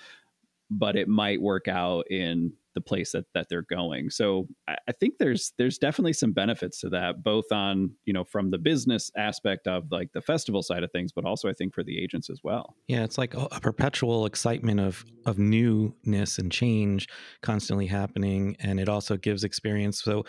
[0.70, 4.09] but it might work out in the place that that they're going.
[4.09, 8.23] So I, I, think there's there's definitely some benefits to that, both on you know
[8.23, 11.73] from the business aspect of like the festival side of things, but also I think
[11.73, 12.75] for the agents as well.
[12.88, 17.07] Yeah, it's like a perpetual excitement of of newness and change
[17.41, 20.01] constantly happening, and it also gives experience.
[20.01, 20.23] So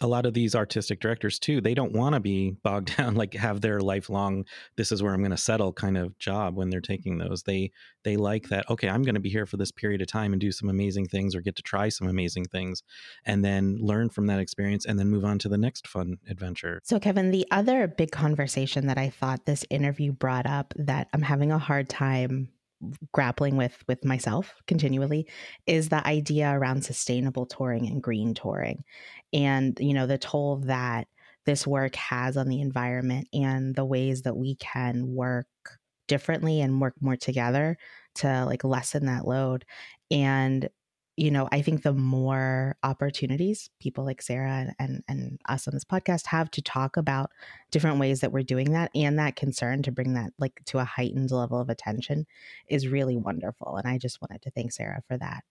[0.00, 3.34] a lot of these artistic directors too they don't want to be bogged down like
[3.34, 4.44] have their lifelong
[4.76, 7.42] this is where i'm going to settle kind of job when they're taking those.
[7.42, 7.70] They
[8.04, 10.40] they like that okay i'm going to be here for this period of time and
[10.40, 12.82] do some amazing things or get to try some amazing things
[13.24, 16.80] and then learn from that experience and then move on to the next fun adventure.
[16.84, 21.22] So kevin the other big conversation that i thought this interview brought up that i'm
[21.22, 22.48] having a hard time
[23.12, 25.28] grappling with with myself continually
[25.66, 28.84] is the idea around sustainable touring and green touring.
[29.32, 31.08] And you know the toll that
[31.46, 35.46] this work has on the environment and the ways that we can work
[36.06, 37.76] differently and work more together
[38.16, 39.64] to like lessen that load.
[40.10, 40.68] And
[41.18, 45.84] you know, I think the more opportunities people like Sarah and, and us on this
[45.84, 47.30] podcast have to talk about
[47.72, 50.84] different ways that we're doing that and that concern to bring that like to a
[50.84, 52.24] heightened level of attention
[52.68, 53.76] is really wonderful.
[53.76, 55.42] And I just wanted to thank Sarah for that.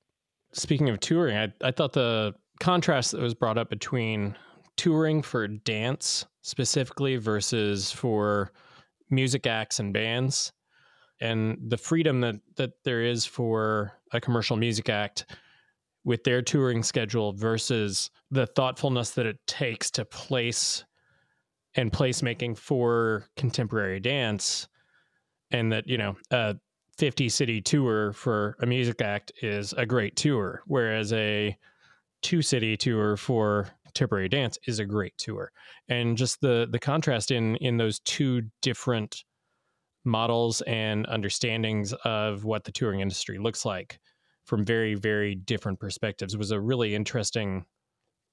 [0.54, 4.38] Speaking of touring, I, I thought the contrast that was brought up between
[4.78, 8.54] touring for dance specifically versus for
[9.10, 10.54] music acts and bands
[11.20, 15.26] and the freedom that, that there is for a commercial music act
[16.08, 20.86] with their touring schedule versus the thoughtfulness that it takes to place
[21.76, 24.70] and placemaking for contemporary dance.
[25.52, 26.56] And that you know a
[26.98, 31.56] 50 city tour for a music act is a great tour whereas a
[32.22, 35.52] two city tour for contemporary dance is a great tour.
[35.90, 39.26] And just the the contrast in in those two different
[40.06, 44.00] models and understandings of what the touring industry looks like
[44.48, 46.36] from very very different perspectives.
[46.36, 47.66] Was a really interesting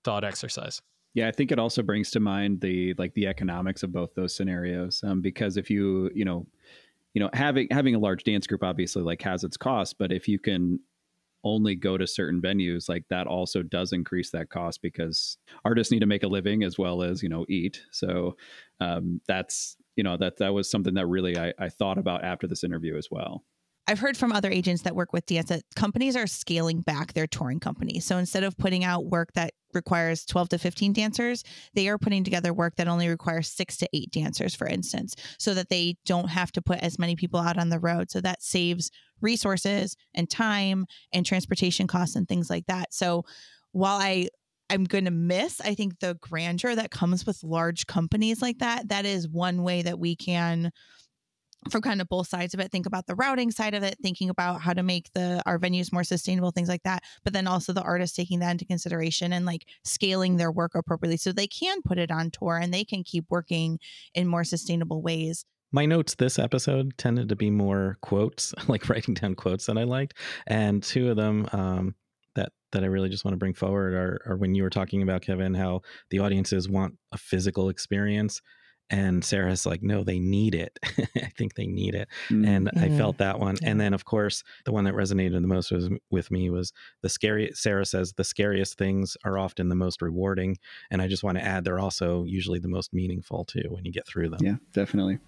[0.04, 0.80] thought exercise.
[1.12, 4.34] Yeah, I think it also brings to mind the like the economics of both those
[4.34, 5.02] scenarios.
[5.04, 6.46] Um, because if you you know
[7.12, 10.26] you know having having a large dance group obviously like has its cost, but if
[10.28, 10.80] you can
[11.46, 16.00] only go to certain venues like that also does increase that cost because artists need
[16.00, 17.82] to make a living as well as you know eat.
[17.90, 18.36] So
[18.80, 22.46] um, that's you know that that was something that really I, I thought about after
[22.46, 23.44] this interview as well
[23.86, 27.26] I've heard from other agents that work with dance that companies are scaling back their
[27.26, 28.06] touring companies.
[28.06, 32.24] So instead of putting out work that requires 12 to 15 dancers, they are putting
[32.24, 36.28] together work that only requires six to eight dancers, for instance, so that they don't
[36.28, 38.10] have to put as many people out on the road.
[38.10, 42.94] So that saves resources and time and transportation costs and things like that.
[42.94, 43.24] So
[43.72, 44.28] while I
[44.70, 48.88] I'm going to miss, I think the grandeur that comes with large companies like that,
[48.88, 50.72] that is one way that we can
[51.70, 54.30] from kind of both sides of it think about the routing side of it thinking
[54.30, 57.72] about how to make the our venues more sustainable things like that but then also
[57.72, 61.82] the artists taking that into consideration and like scaling their work appropriately so they can
[61.82, 63.78] put it on tour and they can keep working
[64.14, 65.44] in more sustainable ways.
[65.72, 69.84] My notes this episode tended to be more quotes like writing down quotes that i
[69.84, 70.14] liked
[70.46, 71.94] and two of them um,
[72.34, 75.02] that that i really just want to bring forward are, are when you were talking
[75.02, 78.40] about kevin how the audiences want a physical experience
[78.90, 80.78] and Sarah's like, no, they need it.
[81.16, 82.08] I think they need it.
[82.28, 82.44] Mm-hmm.
[82.44, 83.56] And I felt that one.
[83.62, 83.70] Yeah.
[83.70, 86.72] And then, of course, the one that resonated the most was, with me was
[87.02, 87.50] the scary.
[87.54, 90.56] Sarah says the scariest things are often the most rewarding.
[90.90, 93.92] And I just want to add, they're also usually the most meaningful too when you
[93.92, 94.40] get through them.
[94.42, 95.18] Yeah, definitely.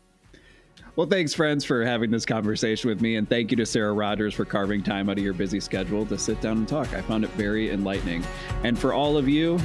[0.95, 3.17] Well, thanks, friends, for having this conversation with me.
[3.17, 6.17] And thank you to Sarah Rogers for carving time out of your busy schedule to
[6.17, 6.93] sit down and talk.
[6.95, 8.25] I found it very enlightening.
[8.65, 9.59] And for all of you,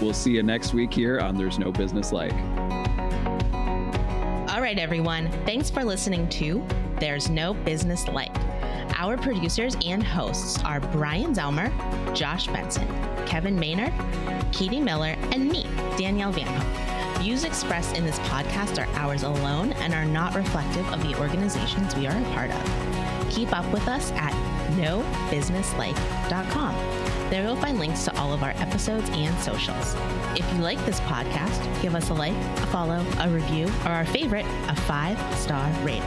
[0.00, 2.34] we'll see you next week here on There's No Business Like.
[4.66, 5.30] Right, everyone.
[5.44, 6.66] Thanks for listening to
[6.98, 8.34] There's No Business Like.
[8.98, 11.70] Our producers and hosts are Brian Zelmer,
[12.16, 12.88] Josh Benson,
[13.26, 13.92] Kevin Maynard,
[14.50, 15.62] Katie Miller, and me,
[15.96, 17.22] Danielle Van Hook.
[17.22, 21.94] Views expressed in this podcast are ours alone and are not reflective of the organizations
[21.94, 23.30] we are a part of.
[23.30, 24.32] Keep up with us at
[24.72, 27.05] nobusinesslike.com.
[27.30, 29.96] There you'll find links to all of our episodes and socials.
[30.36, 34.04] If you like this podcast, give us a like, a follow, a review, or our
[34.04, 36.04] favorite, a five star rating.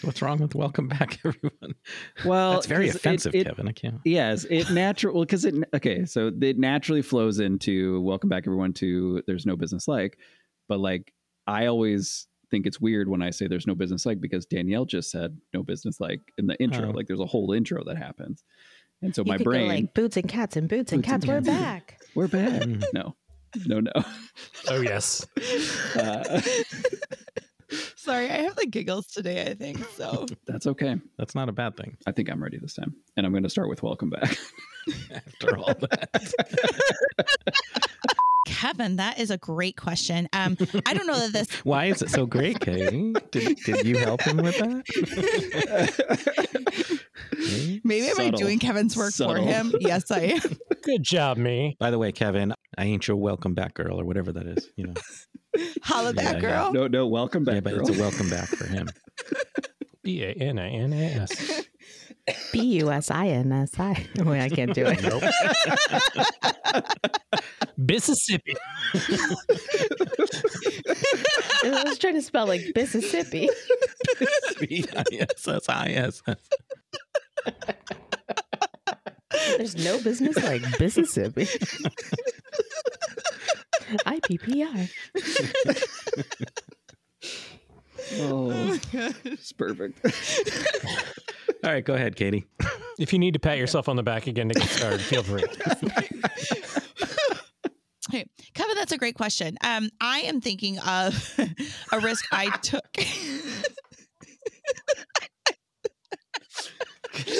[0.01, 1.75] What's wrong with welcome back, everyone?
[2.23, 3.67] Well, it's very offensive, it, it, Kevin.
[3.67, 3.99] I can't.
[4.05, 6.05] Yes, it natural because it okay.
[6.05, 8.73] So it naturally flows into welcome back, everyone.
[8.73, 10.19] To there's no business like,
[10.67, 11.13] but like
[11.45, 15.11] I always think it's weird when I say there's no business like because Danielle just
[15.11, 16.89] said no business like in the intro.
[16.89, 16.91] Oh.
[16.91, 18.43] Like there's a whole intro that happens,
[19.01, 21.25] and so you my brain like boots and cats and boots, boots and cats.
[21.25, 21.99] And we're back.
[22.15, 22.61] We're back.
[22.61, 22.83] Mm.
[22.93, 23.15] no,
[23.65, 23.91] no, no.
[24.69, 25.25] Oh yes.
[25.95, 26.41] Uh,
[27.95, 29.41] Sorry, I have the giggles today.
[29.41, 30.25] I think so.
[30.45, 30.95] That's okay.
[31.17, 31.97] That's not a bad thing.
[32.05, 34.37] I think I'm ready this time, and I'm going to start with welcome back.
[35.11, 36.09] After all that.
[38.47, 40.29] Kevin, that is a great question.
[40.31, 41.51] Um, I don't know that this.
[41.65, 43.13] Why is it so great, Katie?
[43.31, 44.83] Did, did you help him with that?
[47.83, 48.25] Maybe Subtle.
[48.25, 49.35] am I doing Kevin's work Subtle.
[49.35, 49.73] for him?
[49.81, 50.57] Yes, I am.
[50.83, 51.75] Good job, me.
[51.77, 54.69] By the way, Kevin, I ain't your welcome back girl or whatever that is.
[54.77, 54.93] You know,
[55.83, 56.65] holla back yeah, girl.
[56.67, 56.71] Yeah.
[56.71, 57.55] No, no, welcome back.
[57.55, 57.87] Yeah, but girl.
[57.89, 58.87] it's a welcome back for him.
[60.03, 61.65] B A N I N A S.
[62.51, 64.07] B U S I N S I.
[64.17, 65.01] Wait, I can't do it.
[65.01, 65.23] Nope.
[67.77, 68.55] Mississippi.
[71.63, 73.49] I was trying to spell like Mississippi.
[74.59, 76.37] B I S S I S S.
[79.57, 81.45] There's no business like Mississippi.
[84.05, 84.89] IPPI.
[88.13, 88.79] Oh, oh
[89.25, 89.99] it's perfect.
[91.63, 92.45] All right, go ahead, Katie.
[92.99, 95.43] If you need to pat yourself on the back again to get started, feel free.
[98.09, 99.57] Hey, Kevin, that's a great question.
[99.61, 101.37] Um, I am thinking of
[101.91, 102.87] a risk I took.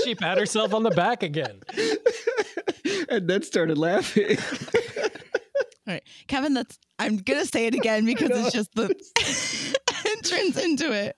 [0.03, 1.61] she pat herself on the back again.
[3.09, 4.37] and then started laughing.
[5.87, 8.93] All right, Kevin, that's I'm gonna say it again because it's just the
[10.05, 11.15] entrance into it.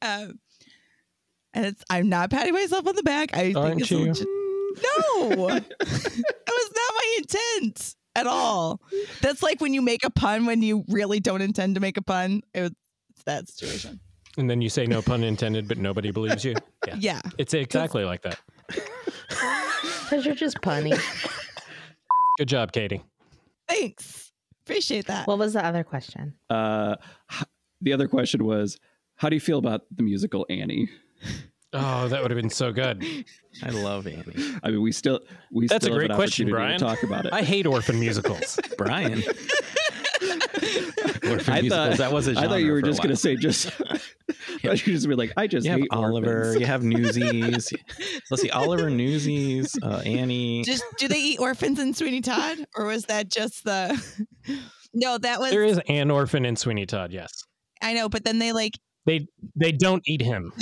[0.00, 0.38] Um,
[1.54, 3.36] and it's I'm not patting myself on the back.
[3.36, 3.98] I Aren't think it's you?
[3.98, 4.26] legit-
[4.82, 8.80] No, that was not my intent at all.
[9.20, 12.02] That's like when you make a pun when you really don't intend to make a
[12.02, 12.42] pun.
[12.54, 12.72] It was
[13.10, 14.00] it's that situation.
[14.38, 16.54] And then you say no pun intended, but nobody believes you.
[16.88, 16.96] Yeah.
[16.98, 17.20] Yeah.
[17.38, 18.40] It's exactly like that.
[19.28, 20.98] Because you're just punny.
[22.38, 23.02] Good job, Katie.
[23.68, 24.32] Thanks.
[24.64, 25.26] Appreciate that.
[25.26, 26.34] what was the other question?
[26.50, 26.96] Uh,
[27.80, 28.78] the other question was,
[29.16, 30.88] how do you feel about the musical Annie?
[31.74, 33.02] Oh, that would have been so good.
[33.62, 34.34] I love Annie.
[34.62, 35.20] I mean, we still
[35.50, 36.78] we That's a still have great an question, Brian.
[36.78, 37.32] to talk about it.
[37.32, 38.58] I hate orphan musicals.
[38.78, 39.22] Brian.
[41.24, 43.36] Orphan I musicals, thought that was a I thought you were just going to say
[43.36, 43.68] just.
[43.90, 46.60] I thought you just be like, I just You have hate Oliver, orphans.
[46.60, 47.72] you have Newsies.
[48.30, 50.62] Let's see, Oliver, Newsies, uh, Annie.
[50.64, 54.00] Just do they eat orphans in Sweeney Todd, or was that just the?
[54.94, 55.50] No, that was.
[55.50, 57.44] there is an orphan in Sweeney Todd, yes.
[57.80, 58.74] I know, but then they like.
[59.04, 59.26] They
[59.56, 60.52] they don't eat him.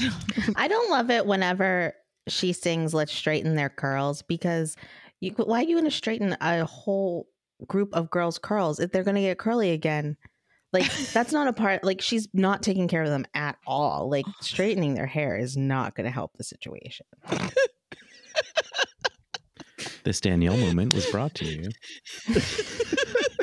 [0.57, 1.95] I don't love it whenever
[2.29, 4.77] she sings "Let's Straighten Their Curls" because
[5.21, 7.29] you why are you going to straighten a whole
[7.67, 10.17] group of girls' curls if they're going to get curly again?
[10.73, 11.85] Like that's not a part.
[11.85, 14.09] Like she's not taking care of them at all.
[14.09, 17.07] Like straightening their hair is not going to help the situation.
[20.05, 21.69] This Danielle moment was brought to you.